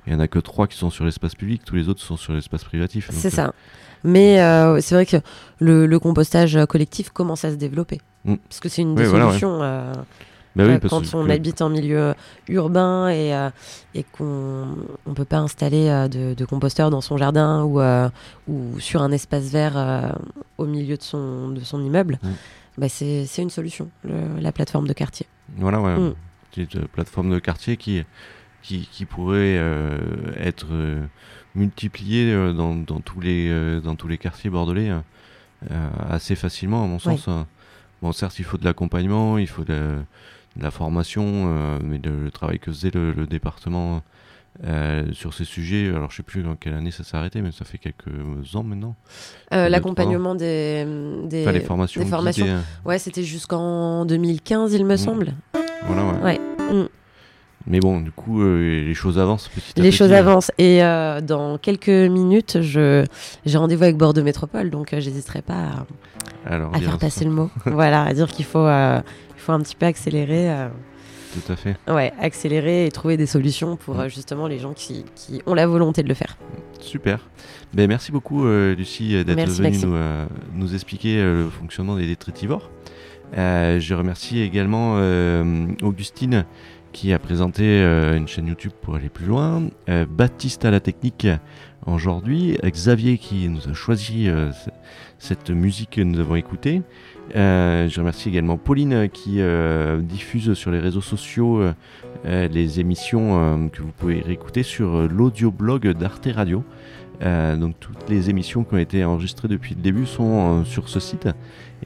il 0.06 0.12
y 0.12 0.16
en 0.16 0.20
a 0.20 0.28
que 0.28 0.38
trois 0.38 0.66
qui 0.66 0.76
sont 0.76 0.90
sur 0.90 1.04
l'espace 1.04 1.34
public, 1.34 1.62
tous 1.64 1.74
les 1.76 1.88
autres 1.88 2.00
sont 2.00 2.16
sur 2.16 2.32
l'espace 2.32 2.64
privatif. 2.64 3.08
C'est 3.12 3.28
euh, 3.28 3.30
ça. 3.30 3.54
Mais 4.02 4.36
c'est 4.80 4.94
vrai 4.94 5.06
que 5.06 5.18
le, 5.58 5.86
le 5.86 5.98
compostage 5.98 6.58
collectif 6.68 7.10
commence 7.10 7.44
à 7.44 7.50
se 7.50 7.56
développer. 7.56 8.00
Mm. 8.24 8.36
Parce 8.48 8.60
que 8.60 8.68
c'est 8.68 8.82
une 8.82 8.90
Oui, 8.90 9.02
des 9.02 9.06
voilà, 9.06 9.28
ouais. 9.28 9.38
Euh, 10.56 10.56
bah 10.56 10.64
oui, 10.66 10.74
euh, 10.74 10.78
parce 10.78 10.90
quand 10.92 11.14
on 11.18 11.26
que- 11.26 11.30
habite 11.30 11.62
en 11.62 11.68
milieu 11.70 12.14
urbain 12.48 13.08
et, 13.08 13.34
euh, 13.34 13.50
et 13.94 14.02
qu'on 14.04 14.66
ne 15.06 15.14
peut 15.14 15.24
pas 15.24 15.38
installer 15.38 15.88
euh, 15.88 16.08
de, 16.08 16.34
de 16.34 16.44
composteur 16.44 16.90
dans 16.90 17.00
son 17.00 17.16
jardin 17.16 17.62
ou, 17.64 17.80
euh, 17.80 18.08
ou 18.48 18.78
sur 18.80 19.02
un 19.02 19.12
espace 19.12 19.44
vert 19.50 19.74
euh, 19.76 20.10
au 20.58 20.66
milieu 20.66 20.96
de 20.96 21.02
son, 21.02 21.48
de 21.50 21.60
son 21.60 21.82
immeuble. 21.84 22.18
Mm. 22.22 22.28
Bah, 22.78 22.88
c'est 22.88 23.26
une 23.38 23.50
solution, 23.50 23.90
le- 24.04 24.40
la 24.40 24.52
plateforme 24.52 24.86
de 24.88 24.92
quartier. 24.92 25.26
Voilà, 25.56 25.80
ouais. 25.80 25.96
Mm. 25.96 26.14
Petite 26.50 26.76
euh, 26.76 26.84
plateforme 26.92 27.30
de 27.30 27.38
quartier 27.38 27.76
qui, 27.76 28.02
qui, 28.62 28.88
qui 28.90 29.04
pourrait 29.04 29.56
euh, 29.58 29.98
être 30.36 30.66
euh, 30.72 31.04
multipliée 31.54 32.32
euh, 32.32 32.52
dans, 32.52 32.74
dans, 32.74 33.00
tous 33.00 33.20
les, 33.20 33.48
euh, 33.50 33.80
dans 33.80 33.94
tous 33.96 34.08
les 34.08 34.18
quartiers 34.18 34.50
bordelais 34.50 34.90
euh, 34.90 34.98
euh, 35.70 35.88
assez 36.08 36.34
facilement, 36.36 36.82
à 36.84 36.86
mon 36.86 36.98
sens. 36.98 37.28
hein. 37.28 37.46
Bon, 38.02 38.12
certes, 38.12 38.38
il 38.38 38.44
faut 38.44 38.56
de 38.56 38.64
l'accompagnement, 38.64 39.36
il 39.36 39.46
faut 39.46 39.64
de, 39.64 39.74
de 39.74 40.02
la 40.58 40.70
formation, 40.70 41.24
euh, 41.26 41.78
mais 41.82 42.00
le, 42.02 42.24
le 42.24 42.30
travail 42.30 42.58
que 42.58 42.70
faisait 42.72 42.90
le, 42.92 43.12
le 43.12 43.26
département 43.26 44.02
euh, 44.64 45.04
sur 45.12 45.32
ces 45.32 45.44
sujets, 45.44 45.88
alors 45.88 46.10
je 46.10 46.16
sais 46.16 46.22
plus 46.22 46.42
dans 46.42 46.56
quelle 46.56 46.74
année 46.74 46.90
ça 46.90 47.04
s'est 47.04 47.16
arrêté, 47.16 47.40
mais 47.40 47.52
ça 47.52 47.64
fait 47.64 47.78
quelques 47.78 48.10
ans 48.56 48.62
maintenant. 48.64 48.96
Euh, 49.54 49.68
L'accompagnement 49.68 50.34
des, 50.34 50.84
des, 51.24 51.42
Enfin, 51.42 51.52
les 51.52 51.60
formations. 51.60 52.02
des 52.02 52.08
formations. 52.08 52.44
guidées, 52.44 52.56
hein. 52.58 52.62
Ouais, 52.84 52.98
c'était 52.98 53.22
jusqu'en 53.22 54.04
2015, 54.04 54.74
il 54.74 54.84
me 54.84 54.94
Mm. 54.94 54.98
semble. 54.98 55.34
Voilà, 55.86 56.04
ouais. 56.04 56.20
Ouais. 56.22 56.40
Mm. 56.74 56.88
Mais 57.66 57.78
bon, 57.78 58.00
du 58.00 58.10
coup, 58.10 58.42
euh, 58.42 58.58
les 58.86 58.94
choses 58.94 59.18
avancent 59.18 59.48
petit 59.48 59.78
à 59.78 59.82
Les 59.82 59.90
petit. 59.90 59.98
choses 59.98 60.12
avancent. 60.12 60.50
Et 60.58 60.80
dans 61.22 61.56
quelques 61.58 61.88
minutes, 61.88 62.58
j'ai 62.60 63.04
rendez-vous 63.54 63.84
avec 63.84 63.96
Bordeaux 63.98 64.24
Métropole, 64.24 64.70
donc 64.70 64.94
j'hésiterai 64.98 65.42
pas 65.42 65.86
à, 66.46 66.52
Alors, 66.54 66.74
à 66.74 66.80
faire 66.80 66.92
ça. 66.92 66.98
passer 66.98 67.24
le 67.24 67.30
mot. 67.30 67.50
voilà, 67.66 68.02
à 68.04 68.14
dire 68.14 68.28
qu'il 68.28 68.46
faut, 68.46 68.66
il 69.40 69.42
faut 69.42 69.52
un 69.52 69.60
petit 69.60 69.74
peu 69.74 69.86
accélérer, 69.86 70.50
euh, 70.50 70.68
Tout 71.32 71.50
à 71.52 71.56
fait. 71.56 71.76
ouais, 71.88 72.12
accélérer 72.20 72.84
et 72.86 72.90
trouver 72.90 73.16
des 73.16 73.24
solutions 73.26 73.76
pour 73.76 73.94
Mm. 73.96 74.00
euh, 74.00 74.08
justement 74.10 74.46
les 74.46 74.58
gens 74.58 74.74
qui, 74.74 75.04
qui 75.14 75.40
ont 75.46 75.54
la 75.54 75.66
volonté 75.66 76.02
de 76.02 76.08
le 76.08 76.14
faire. 76.14 76.36
Super. 76.78 77.26
Ben, 77.72 77.88
merci 77.88 78.12
beaucoup, 78.12 78.44
euh, 78.46 78.74
Lucie, 78.74 79.24
d'être 79.24 79.48
venue 79.50 79.78
nous, 79.78 79.96
nous 80.54 80.74
expliquer 80.74 81.22
le 81.22 81.48
fonctionnement 81.48 81.96
des 81.96 82.06
détritivores. 82.06 82.70
Je 83.34 83.94
remercie 83.94 84.40
également 84.40 84.96
Augustine 85.82 86.44
qui 86.92 87.12
a 87.12 87.18
présenté 87.18 87.64
euh, 87.64 88.16
une 88.16 88.28
chaîne 88.28 88.46
YouTube 88.46 88.72
pour 88.82 88.94
aller 88.94 89.08
plus 89.08 89.26
loin, 89.26 89.62
euh, 89.88 90.06
Baptiste 90.08 90.64
à 90.64 90.70
la 90.70 90.80
technique 90.80 91.26
aujourd'hui, 91.86 92.58
Xavier 92.64 93.18
qui 93.18 93.48
nous 93.48 93.68
a 93.68 93.72
choisi 93.72 94.28
euh, 94.28 94.50
cette 95.18 95.50
musique 95.50 95.90
que 95.90 96.00
nous 96.00 96.18
avons 96.18 96.36
écoutée. 96.36 96.82
Je 97.34 97.98
remercie 97.98 98.28
également 98.28 98.56
Pauline 98.56 99.08
qui 99.08 99.40
diffuse 100.00 100.54
sur 100.54 100.72
les 100.72 100.80
réseaux 100.80 101.00
sociaux 101.00 101.62
les 102.24 102.80
émissions 102.80 103.70
que 103.72 103.82
vous 103.82 103.92
pouvez 103.96 104.20
réécouter 104.20 104.64
sur 104.64 105.06
l'audioblog 105.08 105.86
d'Arte 105.92 106.28
Radio. 106.34 106.64
Donc 107.20 107.76
toutes 107.78 108.08
les 108.08 108.30
émissions 108.30 108.64
qui 108.64 108.74
ont 108.74 108.78
été 108.78 109.04
enregistrées 109.04 109.46
depuis 109.46 109.76
le 109.76 109.80
début 109.80 110.06
sont 110.06 110.64
sur 110.64 110.88
ce 110.88 110.98
site 110.98 111.28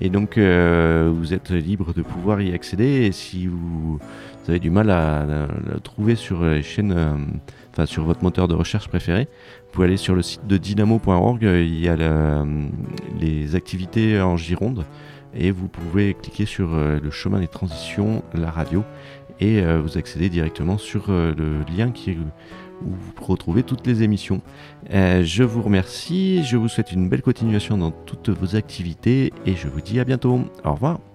et 0.01 0.09
donc 0.09 0.39
vous 0.39 1.35
êtes 1.35 1.51
libre 1.51 1.93
de 1.93 2.01
pouvoir 2.01 2.41
y 2.41 2.55
accéder 2.55 3.13
si 3.13 3.47
vous, 3.47 3.99
vous 4.45 4.51
avez 4.51 4.61
du 4.61 4.71
mal 4.71 4.91
à, 4.91 5.27
trouver 5.83 6.15
sur 6.17 6.45
les 6.45 6.63
chaînes, 6.63 6.93
euh, 6.93 7.15
enfin 7.73 7.87
sur 7.87 8.05
votre 8.05 8.23
moteur 8.23 8.47
de 8.47 8.55
recherche 8.55 8.89
préféré, 8.89 9.29
vous 9.67 9.73
pouvez 9.73 9.87
aller 9.89 9.97
sur 9.97 10.15
le 10.15 10.23
site 10.23 10.47
de 10.47 10.57
dynamo.org, 10.57 11.43
il 11.43 11.81
y 11.81 11.89
a 11.89 11.97
la- 11.97 12.45
les 13.19 13.55
activités 13.57 14.21
en 14.21 14.37
Gironde 14.37 14.85
et 15.35 15.51
vous 15.51 15.69
pouvez 15.69 16.15
cliquer 16.15 16.45
sur 16.47 16.75
euh, 16.75 17.01
le 17.03 17.11
chemin 17.11 17.41
des 17.41 17.49
transitions, 17.49 18.23
la 18.35 18.51
radio 18.51 18.85
et 19.41 19.61
euh, 19.63 19.81
vous 19.81 19.99
accédez 19.99 20.29
directement 20.29 20.79
sur 20.79 21.07
euh, 21.09 21.35
le 21.37 21.61
lien 21.77 21.91
qui 21.91 22.17
où 22.83 22.91
vous 22.91 23.25
retrouvez 23.25 23.63
toutes 23.63 23.87
les 23.87 24.03
émissions. 24.03 24.43
Euh, 24.93 25.23
je 25.25 25.43
vous 25.43 25.63
remercie, 25.63 26.45
je 26.45 26.57
vous 26.57 26.69
souhaite 26.69 26.93
une 26.93 27.09
belle 27.09 27.23
continuation 27.23 27.79
dans 27.79 27.91
toutes 27.93 28.29
vos 28.29 28.57
activités 28.57 29.33
et 29.47 29.55
je 29.57 29.69
vous 29.69 29.81
dis 29.81 30.01
à 30.01 30.05
bientôt. 30.05 30.41
Au 30.65 30.73
revoir. 30.73 31.14